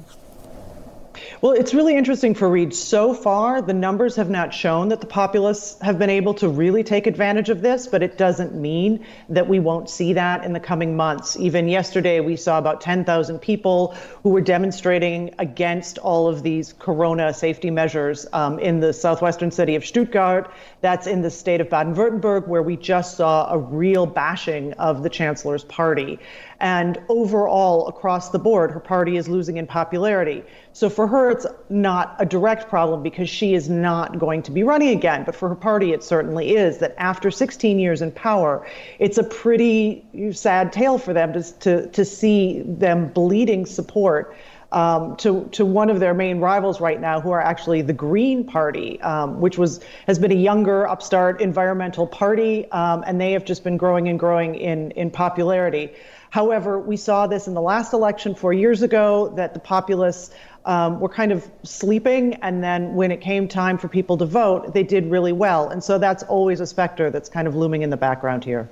Well, 1.41 1.51
it's 1.51 1.73
really 1.73 1.95
interesting 1.95 2.33
for 2.33 2.45
Fareed. 2.45 2.73
So 2.73 3.13
far, 3.13 3.61
the 3.61 3.73
numbers 3.73 4.15
have 4.17 4.29
not 4.29 4.53
shown 4.53 4.89
that 4.89 5.01
the 5.01 5.07
populists 5.07 5.81
have 5.81 5.97
been 5.97 6.09
able 6.09 6.35
to 6.35 6.47
really 6.47 6.83
take 6.83 7.07
advantage 7.07 7.49
of 7.49 7.61
this, 7.61 7.87
but 7.87 8.03
it 8.03 8.17
doesn't 8.17 8.53
mean 8.53 9.05
that 9.29 9.47
we 9.47 9.59
won't 9.59 9.89
see 9.89 10.13
that 10.13 10.45
in 10.45 10.53
the 10.53 10.59
coming 10.59 10.95
months. 10.95 11.37
Even 11.37 11.67
yesterday, 11.67 12.19
we 12.19 12.35
saw 12.35 12.59
about 12.59 12.81
10,000 12.81 13.39
people 13.39 13.95
who 14.23 14.29
were 14.29 14.41
demonstrating 14.41 15.33
against 15.39 15.97
all 15.97 16.27
of 16.27 16.43
these 16.43 16.73
corona 16.73 17.33
safety 17.33 17.71
measures 17.71 18.27
um, 18.31 18.59
in 18.59 18.79
the 18.79 18.93
southwestern 18.93 19.51
city 19.51 19.75
of 19.75 19.85
Stuttgart. 19.85 20.51
That's 20.81 21.07
in 21.07 21.21
the 21.21 21.31
state 21.31 21.61
of 21.61 21.69
Baden 21.69 21.95
Württemberg, 21.95 22.47
where 22.47 22.61
we 22.61 22.77
just 22.77 23.17
saw 23.17 23.51
a 23.51 23.57
real 23.57 24.05
bashing 24.05 24.73
of 24.73 25.01
the 25.01 25.09
chancellor's 25.09 25.63
party. 25.63 26.19
And 26.59 26.97
overall, 27.09 27.87
across 27.87 28.29
the 28.29 28.39
board, 28.39 28.71
her 28.71 28.79
party 28.79 29.17
is 29.17 29.27
losing 29.27 29.57
in 29.57 29.67
popularity. 29.67 30.43
So 30.73 30.89
for 30.89 31.07
her, 31.07 31.31
it's 31.31 31.45
not 31.69 32.15
a 32.19 32.25
direct 32.25 32.69
problem 32.69 33.03
because 33.03 33.29
she 33.29 33.53
is 33.53 33.69
not 33.69 34.19
going 34.19 34.43
to 34.43 34.51
be 34.51 34.63
running 34.63 34.89
again. 34.89 35.23
But 35.25 35.35
for 35.35 35.49
her 35.49 35.55
party, 35.55 35.91
it 35.91 36.03
certainly 36.03 36.55
is 36.55 36.77
that 36.79 36.95
after 36.97 37.31
16 37.31 37.79
years 37.79 38.01
in 38.01 38.11
power, 38.11 38.67
it's 38.99 39.17
a 39.17 39.23
pretty 39.23 40.05
sad 40.31 40.71
tale 40.71 40.97
for 40.97 41.13
them 41.13 41.33
to, 41.33 41.59
to, 41.59 41.87
to 41.87 42.05
see 42.05 42.61
them 42.65 43.09
bleeding 43.09 43.65
support. 43.65 44.35
Um, 44.71 45.15
to 45.17 45.47
to 45.53 45.63
one 45.63 45.89
of 45.89 46.01
their 46.01 46.13
main 46.13 46.39
rivals 46.39 46.81
right 46.81 46.99
now, 46.99 47.21
who 47.21 47.31
are 47.31 47.39
actually 47.39 47.81
the 47.81 47.93
Green 47.93 48.43
Party, 48.43 48.99
um, 49.01 49.39
which 49.39 49.57
was 49.57 49.79
has 50.07 50.19
been 50.19 50.33
a 50.33 50.35
younger, 50.35 50.85
upstart 50.85 51.39
environmental 51.39 52.05
party, 52.05 52.69
um, 52.71 53.03
and 53.07 53.21
they 53.21 53.31
have 53.33 53.45
just 53.45 53.63
been 53.63 53.77
growing 53.77 54.09
and 54.09 54.19
growing 54.19 54.55
in 54.55 54.91
in 54.91 55.11
popularity. 55.11 55.93
However, 56.35 56.81
we 56.81 56.97
saw 56.97 57.27
this 57.27 57.47
in 57.47 57.53
the 57.53 57.61
last 57.61 57.93
election 57.93 58.35
four 58.35 58.51
years 58.51 58.81
ago 58.81 59.31
that 59.37 59.53
the 59.53 59.59
populists 59.61 60.31
um, 60.65 60.99
were 60.99 61.07
kind 61.07 61.31
of 61.31 61.49
sleeping, 61.63 62.33
and 62.41 62.61
then 62.61 62.93
when 62.93 63.09
it 63.09 63.21
came 63.21 63.47
time 63.47 63.77
for 63.77 63.87
people 63.87 64.17
to 64.17 64.25
vote, 64.25 64.73
they 64.73 64.83
did 64.83 65.09
really 65.09 65.31
well. 65.31 65.69
And 65.69 65.81
so 65.81 65.97
that's 65.97 66.23
always 66.23 66.59
a 66.59 66.67
specter 66.67 67.09
that's 67.09 67.29
kind 67.29 67.47
of 67.47 67.55
looming 67.55 67.83
in 67.83 67.89
the 67.89 67.95
background 67.95 68.43
here. 68.43 68.69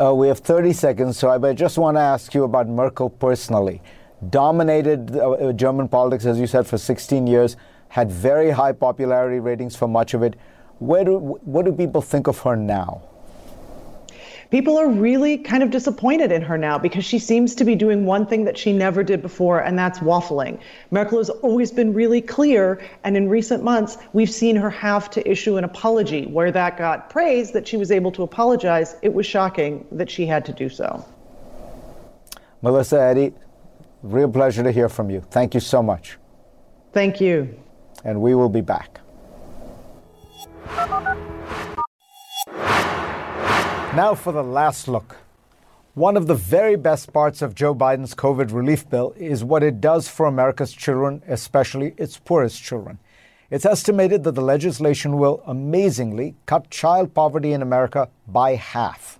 Uh, 0.00 0.14
we 0.14 0.28
have 0.28 0.38
30 0.38 0.72
seconds, 0.72 1.18
so 1.18 1.28
I 1.28 1.54
just 1.54 1.76
want 1.76 1.96
to 1.96 2.02
ask 2.02 2.34
you 2.34 2.44
about 2.44 2.68
Merkel 2.68 3.10
personally. 3.10 3.82
Dominated 4.28 5.16
uh, 5.16 5.52
German 5.52 5.88
politics, 5.88 6.24
as 6.24 6.38
you 6.38 6.46
said, 6.46 6.68
for 6.68 6.78
16 6.78 7.26
years, 7.26 7.56
had 7.88 8.12
very 8.12 8.52
high 8.52 8.70
popularity 8.70 9.40
ratings 9.40 9.74
for 9.74 9.88
much 9.88 10.14
of 10.14 10.22
it. 10.22 10.36
Where 10.78 11.02
do, 11.02 11.18
what 11.18 11.64
do 11.64 11.72
people 11.72 12.00
think 12.00 12.28
of 12.28 12.38
her 12.42 12.54
now? 12.54 13.09
People 14.50 14.76
are 14.76 14.88
really 14.88 15.38
kind 15.38 15.62
of 15.62 15.70
disappointed 15.70 16.32
in 16.32 16.42
her 16.42 16.58
now 16.58 16.78
because 16.78 17.04
she 17.04 17.18
seems 17.18 17.54
to 17.54 17.64
be 17.64 17.74
doing 17.74 18.04
one 18.04 18.26
thing 18.26 18.44
that 18.44 18.58
she 18.58 18.72
never 18.72 19.02
did 19.02 19.22
before, 19.22 19.60
and 19.60 19.78
that's 19.78 20.00
waffling. 20.00 20.60
Merkel 20.90 21.18
has 21.18 21.30
always 21.30 21.70
been 21.72 21.94
really 21.94 22.20
clear, 22.20 22.80
and 23.04 23.16
in 23.16 23.28
recent 23.28 23.62
months, 23.62 23.96
we've 24.12 24.30
seen 24.30 24.56
her 24.56 24.70
have 24.70 25.10
to 25.10 25.30
issue 25.30 25.56
an 25.56 25.64
apology. 25.64 26.26
Where 26.26 26.50
that 26.52 26.76
got 26.76 27.10
praise 27.10 27.52
that 27.52 27.66
she 27.66 27.76
was 27.76 27.90
able 27.90 28.12
to 28.12 28.22
apologize, 28.22 28.96
it 29.02 29.12
was 29.14 29.26
shocking 29.26 29.86
that 29.92 30.10
she 30.10 30.26
had 30.26 30.44
to 30.46 30.52
do 30.52 30.68
so. 30.68 31.04
Melissa 32.62 33.00
Eddy, 33.00 33.32
real 34.02 34.30
pleasure 34.30 34.62
to 34.62 34.72
hear 34.72 34.88
from 34.88 35.10
you. 35.10 35.24
Thank 35.30 35.54
you 35.54 35.60
so 35.60 35.82
much. 35.82 36.18
Thank 36.92 37.20
you. 37.20 37.54
And 38.04 38.20
we 38.20 38.34
will 38.34 38.48
be 38.48 38.60
back. 38.60 39.00
Now 43.96 44.14
for 44.14 44.32
the 44.32 44.44
last 44.44 44.86
look. 44.86 45.16
One 45.94 46.16
of 46.16 46.28
the 46.28 46.34
very 46.36 46.76
best 46.76 47.12
parts 47.12 47.42
of 47.42 47.56
Joe 47.56 47.74
Biden's 47.74 48.14
COVID 48.14 48.52
relief 48.52 48.88
bill 48.88 49.12
is 49.16 49.42
what 49.42 49.64
it 49.64 49.80
does 49.80 50.08
for 50.08 50.26
America's 50.26 50.72
children, 50.72 51.24
especially 51.26 51.94
its 51.96 52.16
poorest 52.16 52.62
children. 52.62 53.00
It's 53.50 53.66
estimated 53.66 54.22
that 54.22 54.36
the 54.36 54.42
legislation 54.42 55.18
will 55.18 55.42
amazingly 55.44 56.36
cut 56.46 56.70
child 56.70 57.14
poverty 57.14 57.52
in 57.52 57.62
America 57.62 58.08
by 58.28 58.54
half. 58.54 59.18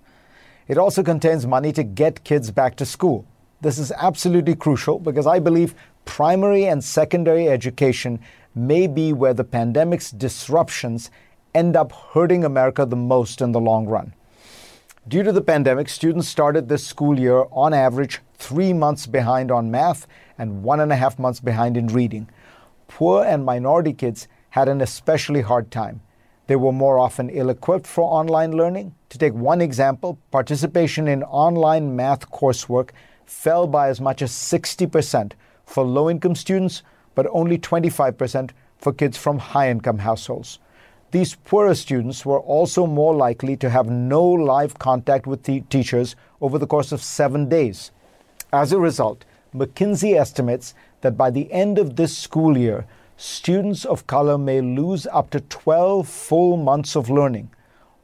It 0.68 0.78
also 0.78 1.02
contains 1.02 1.48
money 1.48 1.72
to 1.72 1.82
get 1.82 2.22
kids 2.22 2.52
back 2.52 2.76
to 2.76 2.86
school. 2.86 3.26
This 3.60 3.76
is 3.76 3.90
absolutely 3.90 4.54
crucial 4.54 5.00
because 5.00 5.26
I 5.26 5.40
believe 5.40 5.74
primary 6.04 6.66
and 6.66 6.84
secondary 6.84 7.48
education 7.48 8.20
may 8.54 8.86
be 8.86 9.12
where 9.12 9.34
the 9.34 9.42
pandemic's 9.42 10.12
disruptions 10.12 11.10
end 11.56 11.74
up 11.74 11.90
hurting 11.90 12.44
America 12.44 12.86
the 12.86 12.94
most 12.94 13.40
in 13.40 13.50
the 13.50 13.60
long 13.60 13.86
run. 13.86 14.14
Due 15.10 15.24
to 15.24 15.32
the 15.32 15.42
pandemic, 15.42 15.88
students 15.88 16.28
started 16.28 16.68
this 16.68 16.86
school 16.86 17.18
year 17.18 17.44
on 17.50 17.74
average 17.74 18.20
three 18.34 18.72
months 18.72 19.08
behind 19.08 19.50
on 19.50 19.68
math 19.68 20.06
and 20.38 20.62
one 20.62 20.78
and 20.78 20.92
a 20.92 20.94
half 20.94 21.18
months 21.18 21.40
behind 21.40 21.76
in 21.76 21.88
reading. 21.88 22.28
Poor 22.86 23.24
and 23.24 23.44
minority 23.44 23.92
kids 23.92 24.28
had 24.50 24.68
an 24.68 24.80
especially 24.80 25.40
hard 25.40 25.68
time. 25.72 26.00
They 26.46 26.54
were 26.54 26.70
more 26.70 26.96
often 26.96 27.28
ill 27.28 27.50
equipped 27.50 27.88
for 27.88 28.04
online 28.04 28.52
learning. 28.52 28.94
To 29.08 29.18
take 29.18 29.34
one 29.34 29.60
example, 29.60 30.16
participation 30.30 31.08
in 31.08 31.24
online 31.24 31.96
math 31.96 32.30
coursework 32.30 32.90
fell 33.26 33.66
by 33.66 33.88
as 33.88 34.00
much 34.00 34.22
as 34.22 34.30
60% 34.30 35.32
for 35.66 35.82
low 35.82 36.08
income 36.08 36.36
students, 36.36 36.84
but 37.16 37.26
only 37.32 37.58
25% 37.58 38.50
for 38.78 38.92
kids 38.92 39.18
from 39.18 39.40
high 39.40 39.70
income 39.70 39.98
households. 39.98 40.60
These 41.10 41.34
poorer 41.34 41.74
students 41.74 42.24
were 42.24 42.38
also 42.38 42.86
more 42.86 43.14
likely 43.14 43.56
to 43.56 43.70
have 43.70 43.90
no 43.90 44.24
live 44.24 44.78
contact 44.78 45.26
with 45.26 45.42
the 45.42 45.62
teachers 45.62 46.14
over 46.40 46.56
the 46.56 46.68
course 46.68 46.92
of 46.92 47.02
seven 47.02 47.48
days. 47.48 47.90
As 48.52 48.72
a 48.72 48.78
result, 48.78 49.24
McKinsey 49.52 50.16
estimates 50.16 50.72
that 51.00 51.16
by 51.16 51.30
the 51.30 51.52
end 51.52 51.78
of 51.78 51.96
this 51.96 52.16
school 52.16 52.56
year, 52.56 52.86
students 53.16 53.84
of 53.84 54.06
color 54.06 54.38
may 54.38 54.60
lose 54.60 55.08
up 55.08 55.30
to 55.30 55.40
12 55.40 56.08
full 56.08 56.56
months 56.56 56.94
of 56.94 57.10
learning. 57.10 57.50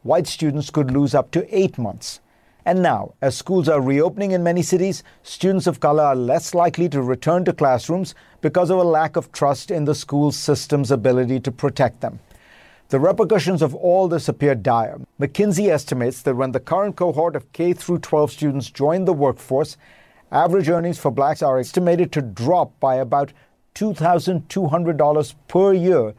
White 0.02 0.26
students 0.26 0.70
could 0.70 0.90
lose 0.90 1.14
up 1.14 1.30
to 1.30 1.56
eight 1.56 1.78
months. 1.78 2.20
And 2.64 2.82
now, 2.82 3.14
as 3.22 3.36
schools 3.36 3.68
are 3.68 3.80
reopening 3.80 4.32
in 4.32 4.42
many 4.42 4.62
cities, 4.62 5.04
students 5.22 5.68
of 5.68 5.78
color 5.78 6.02
are 6.02 6.16
less 6.16 6.54
likely 6.54 6.88
to 6.88 7.00
return 7.00 7.44
to 7.44 7.52
classrooms 7.52 8.16
because 8.40 8.70
of 8.70 8.78
a 8.78 8.84
lack 8.84 9.14
of 9.14 9.30
trust 9.30 9.70
in 9.70 9.84
the 9.84 9.94
school 9.94 10.32
system's 10.32 10.90
ability 10.90 11.38
to 11.38 11.52
protect 11.52 12.00
them. 12.00 12.18
The 12.88 13.00
repercussions 13.00 13.62
of 13.62 13.74
all 13.74 14.06
this 14.06 14.28
appear 14.28 14.54
dire. 14.54 15.00
McKinsey 15.20 15.68
estimates 15.68 16.22
that 16.22 16.36
when 16.36 16.52
the 16.52 16.60
current 16.60 16.94
cohort 16.94 17.34
of 17.34 17.50
K 17.52 17.72
through 17.72 17.98
12 17.98 18.30
students 18.30 18.70
join 18.70 19.06
the 19.06 19.12
workforce, 19.12 19.76
average 20.30 20.68
earnings 20.68 20.96
for 20.96 21.10
blacks 21.10 21.42
are 21.42 21.58
estimated 21.58 22.12
to 22.12 22.22
drop 22.22 22.78
by 22.78 22.94
about 22.94 23.32
$2,200 23.74 25.34
per 25.48 25.72
year 25.72 26.14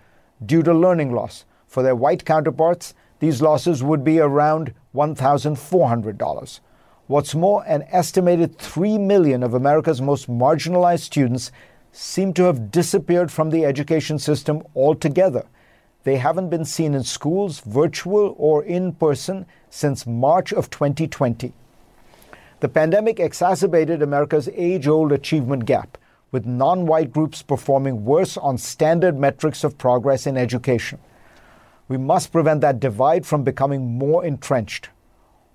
due 0.46 0.62
to 0.62 0.74
learning 0.74 1.14
loss. 1.14 1.46
For 1.68 1.82
their 1.84 1.96
white 1.96 2.26
counterparts, 2.26 2.94
these 3.20 3.42
losses 3.42 3.82
would 3.82 4.04
be 4.04 4.20
around 4.20 4.74
$1,400. 4.94 6.60
What's 7.08 7.34
more, 7.34 7.64
an 7.66 7.86
estimated 7.92 8.58
3 8.58 8.98
million 8.98 9.42
of 9.42 9.54
America's 9.54 10.02
most 10.02 10.30
marginalized 10.30 11.00
students 11.00 11.50
seem 11.94 12.34
to 12.34 12.44
have 12.44 12.72
disappeared 12.72 13.32
from 13.32 13.52
the 13.52 13.64
education 13.64 14.20
system 14.20 14.64
altogether. 14.76 15.46
They 16.08 16.16
haven't 16.16 16.48
been 16.48 16.64
seen 16.64 16.94
in 16.94 17.04
schools, 17.04 17.60
virtual 17.60 18.34
or 18.38 18.64
in 18.64 18.94
person, 18.94 19.46
since 19.70 20.08
March 20.08 20.54
of 20.54 20.70
2020. 20.70 21.52
The 22.62 22.70
pandemic 22.70 23.20
exacerbated 23.20 24.02
America's 24.02 24.48
age 24.54 24.88
old 24.88 25.12
achievement 25.12 25.66
gap, 25.66 25.98
with 26.32 26.46
non 26.46 26.86
white 26.86 27.12
groups 27.12 27.42
performing 27.42 28.06
worse 28.06 28.38
on 28.38 28.58
standard 28.58 29.20
metrics 29.20 29.66
of 29.66 29.78
progress 29.78 30.26
in 30.26 30.38
education. 30.38 31.00
We 31.90 31.98
must 31.98 32.32
prevent 32.32 32.62
that 32.62 32.80
divide 32.80 33.26
from 33.26 33.44
becoming 33.44 33.98
more 33.98 34.24
entrenched. 34.24 34.88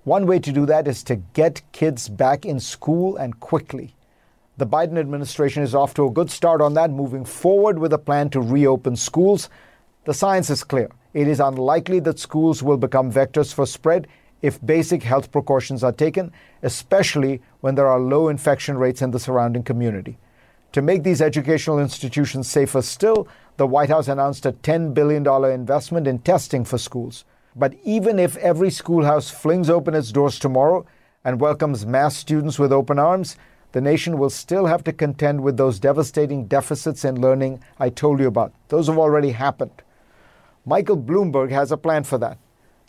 One 0.03 0.27
way 0.27 0.37
to 0.37 0.51
do 0.51 0.67
that 0.67 0.87
is 0.87 1.01
to 1.05 1.15
get 1.15 1.63
kids 1.71 2.09
back 2.09 2.45
in 2.45 2.59
school 2.59 3.17
and 3.17 3.39
quickly. 3.39 3.95
The 4.57 4.67
Biden 4.67 4.99
administration 4.99 5.63
is 5.63 5.73
off 5.73 5.95
to 5.95 6.05
a 6.05 6.11
good 6.11 6.29
start 6.29 6.61
on 6.61 6.75
that, 6.75 6.91
moving 6.91 7.25
forward 7.25 7.79
with 7.79 7.91
a 7.91 7.97
plan 7.97 8.29
to 8.29 8.39
reopen 8.39 8.95
schools 8.95 9.49
the 10.05 10.13
science 10.13 10.49
is 10.49 10.63
clear. 10.63 10.89
It 11.13 11.27
is 11.27 11.39
unlikely 11.39 11.99
that 12.01 12.19
schools 12.19 12.61
will 12.61 12.77
become 12.77 13.11
vectors 13.11 13.53
for 13.53 13.65
spread 13.65 14.07
if 14.41 14.63
basic 14.65 15.03
health 15.03 15.31
precautions 15.31 15.83
are 15.83 15.93
taken, 15.93 16.31
especially 16.61 17.41
when 17.61 17.75
there 17.75 17.87
are 17.87 17.99
low 17.99 18.27
infection 18.27 18.77
rates 18.77 19.01
in 19.01 19.11
the 19.11 19.19
surrounding 19.19 19.63
community. 19.63 20.17
To 20.73 20.81
make 20.81 21.03
these 21.03 21.21
educational 21.21 21.79
institutions 21.79 22.49
safer 22.49 22.81
still, 22.81 23.27
the 23.57 23.67
White 23.67 23.89
House 23.89 24.07
announced 24.07 24.45
a 24.45 24.51
$10 24.51 24.93
billion 24.93 25.25
investment 25.51 26.07
in 26.07 26.19
testing 26.19 26.65
for 26.65 26.77
schools. 26.77 27.23
But 27.55 27.75
even 27.83 28.19
if 28.19 28.35
every 28.37 28.71
schoolhouse 28.71 29.29
flings 29.29 29.69
open 29.69 29.93
its 29.93 30.11
doors 30.11 30.39
tomorrow 30.39 30.85
and 31.23 31.39
welcomes 31.39 31.85
mass 31.85 32.17
students 32.17 32.57
with 32.57 32.73
open 32.73 32.99
arms, 32.99 33.37
the 33.71 33.81
nation 33.81 34.17
will 34.17 34.29
still 34.29 34.65
have 34.65 34.83
to 34.83 34.91
contend 34.91 35.41
with 35.41 35.57
those 35.57 35.79
devastating 35.79 36.47
deficits 36.47 37.05
in 37.05 37.21
learning 37.21 37.63
I 37.79 37.89
told 37.89 38.19
you 38.19 38.27
about. 38.27 38.51
Those 38.67 38.87
have 38.87 38.97
already 38.97 39.31
happened. 39.31 39.83
Michael 40.65 40.97
Bloomberg 40.97 41.51
has 41.51 41.71
a 41.71 41.77
plan 41.77 42.03
for 42.03 42.17
that. 42.19 42.37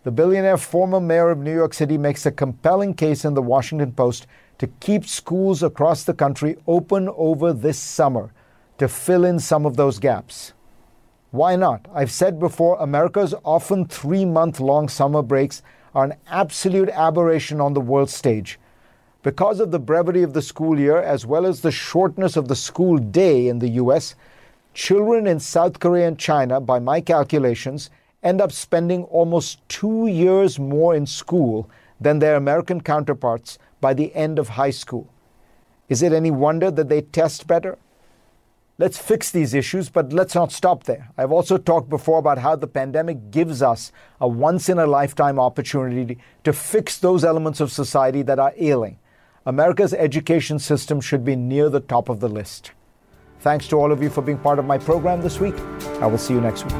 The 0.04 0.12
billionaire 0.12 0.58
former 0.58 1.00
mayor 1.00 1.30
of 1.30 1.38
New 1.38 1.52
York 1.52 1.74
City 1.74 1.98
makes 1.98 2.24
a 2.24 2.30
compelling 2.30 2.94
case 2.94 3.24
in 3.24 3.34
the 3.34 3.42
Washington 3.42 3.92
Post 3.92 4.26
to 4.58 4.68
keep 4.78 5.06
schools 5.06 5.62
across 5.62 6.04
the 6.04 6.14
country 6.14 6.56
open 6.66 7.08
over 7.16 7.52
this 7.52 7.78
summer 7.78 8.32
to 8.78 8.86
fill 8.86 9.24
in 9.24 9.40
some 9.40 9.66
of 9.66 9.76
those 9.76 9.98
gaps. 9.98 10.52
Why 11.32 11.56
not? 11.56 11.88
I've 11.92 12.12
said 12.12 12.38
before, 12.38 12.76
America's 12.78 13.34
often 13.44 13.86
three 13.86 14.24
month 14.24 14.60
long 14.60 14.88
summer 14.88 15.22
breaks 15.22 15.62
are 15.94 16.04
an 16.04 16.14
absolute 16.28 16.90
aberration 16.90 17.60
on 17.60 17.72
the 17.72 17.80
world 17.80 18.10
stage. 18.10 18.60
Because 19.24 19.58
of 19.58 19.72
the 19.72 19.80
brevity 19.80 20.22
of 20.22 20.32
the 20.32 20.42
school 20.42 20.78
year, 20.78 20.98
as 20.98 21.26
well 21.26 21.44
as 21.44 21.60
the 21.60 21.72
shortness 21.72 22.36
of 22.36 22.46
the 22.46 22.54
school 22.54 22.98
day 22.98 23.48
in 23.48 23.58
the 23.58 23.70
U.S., 23.70 24.14
children 24.74 25.26
in 25.26 25.40
South 25.40 25.78
Korea 25.78 26.08
and 26.08 26.18
China, 26.18 26.60
by 26.60 26.78
my 26.78 27.00
calculations, 27.00 27.90
end 28.22 28.40
up 28.40 28.52
spending 28.52 29.04
almost 29.04 29.66
two 29.68 30.06
years 30.08 30.58
more 30.58 30.94
in 30.94 31.06
school 31.06 31.70
than 32.00 32.18
their 32.18 32.36
American 32.36 32.80
counterparts 32.80 33.58
by 33.80 33.94
the 33.94 34.14
end 34.14 34.38
of 34.38 34.48
high 34.50 34.70
school. 34.70 35.08
Is 35.88 36.02
it 36.02 36.12
any 36.12 36.30
wonder 36.30 36.70
that 36.70 36.88
they 36.88 37.02
test 37.02 37.46
better? 37.46 37.78
Let's 38.76 38.98
fix 38.98 39.30
these 39.30 39.54
issues, 39.54 39.88
but 39.88 40.12
let's 40.12 40.34
not 40.34 40.50
stop 40.50 40.82
there. 40.84 41.10
I've 41.16 41.30
also 41.30 41.58
talked 41.58 41.88
before 41.88 42.18
about 42.18 42.38
how 42.38 42.56
the 42.56 42.66
pandemic 42.66 43.30
gives 43.30 43.62
us 43.62 43.92
a 44.20 44.26
once 44.26 44.68
in 44.68 44.80
a 44.80 44.86
lifetime 44.86 45.38
opportunity 45.38 46.18
to 46.42 46.52
fix 46.52 46.98
those 46.98 47.24
elements 47.24 47.60
of 47.60 47.70
society 47.70 48.22
that 48.22 48.40
are 48.40 48.52
ailing. 48.56 48.98
America's 49.46 49.94
education 49.94 50.58
system 50.58 51.00
should 51.00 51.24
be 51.24 51.36
near 51.36 51.68
the 51.68 51.78
top 51.78 52.08
of 52.08 52.18
the 52.18 52.28
list. 52.28 52.72
Thanks 53.40 53.68
to 53.68 53.76
all 53.76 53.92
of 53.92 54.02
you 54.02 54.10
for 54.10 54.22
being 54.22 54.38
part 54.38 54.58
of 54.58 54.64
my 54.64 54.78
program 54.78 55.20
this 55.20 55.38
week. 55.40 55.58
I 56.00 56.06
will 56.06 56.18
see 56.18 56.34
you 56.34 56.40
next 56.40 56.64
week. 56.64 56.74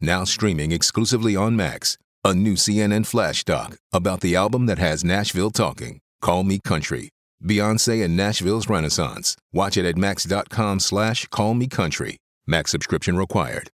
Now 0.00 0.24
streaming 0.24 0.72
exclusively 0.72 1.36
on 1.36 1.54
Max, 1.54 1.96
a 2.24 2.34
new 2.34 2.54
CNN 2.54 3.06
flash 3.06 3.44
doc 3.44 3.76
about 3.92 4.20
the 4.20 4.34
album 4.34 4.66
that 4.66 4.78
has 4.78 5.04
Nashville 5.04 5.50
talking, 5.50 6.00
Call 6.20 6.42
Me 6.42 6.58
Country. 6.64 7.08
Beyonce 7.44 8.04
and 8.04 8.16
Nashville's 8.16 8.68
Renaissance. 8.68 9.36
Watch 9.52 9.76
it 9.76 9.84
at 9.84 9.96
max.com 9.96 10.80
slash 10.80 11.26
callmecountry. 11.28 12.16
Max 12.46 12.70
subscription 12.70 13.16
required. 13.16 13.68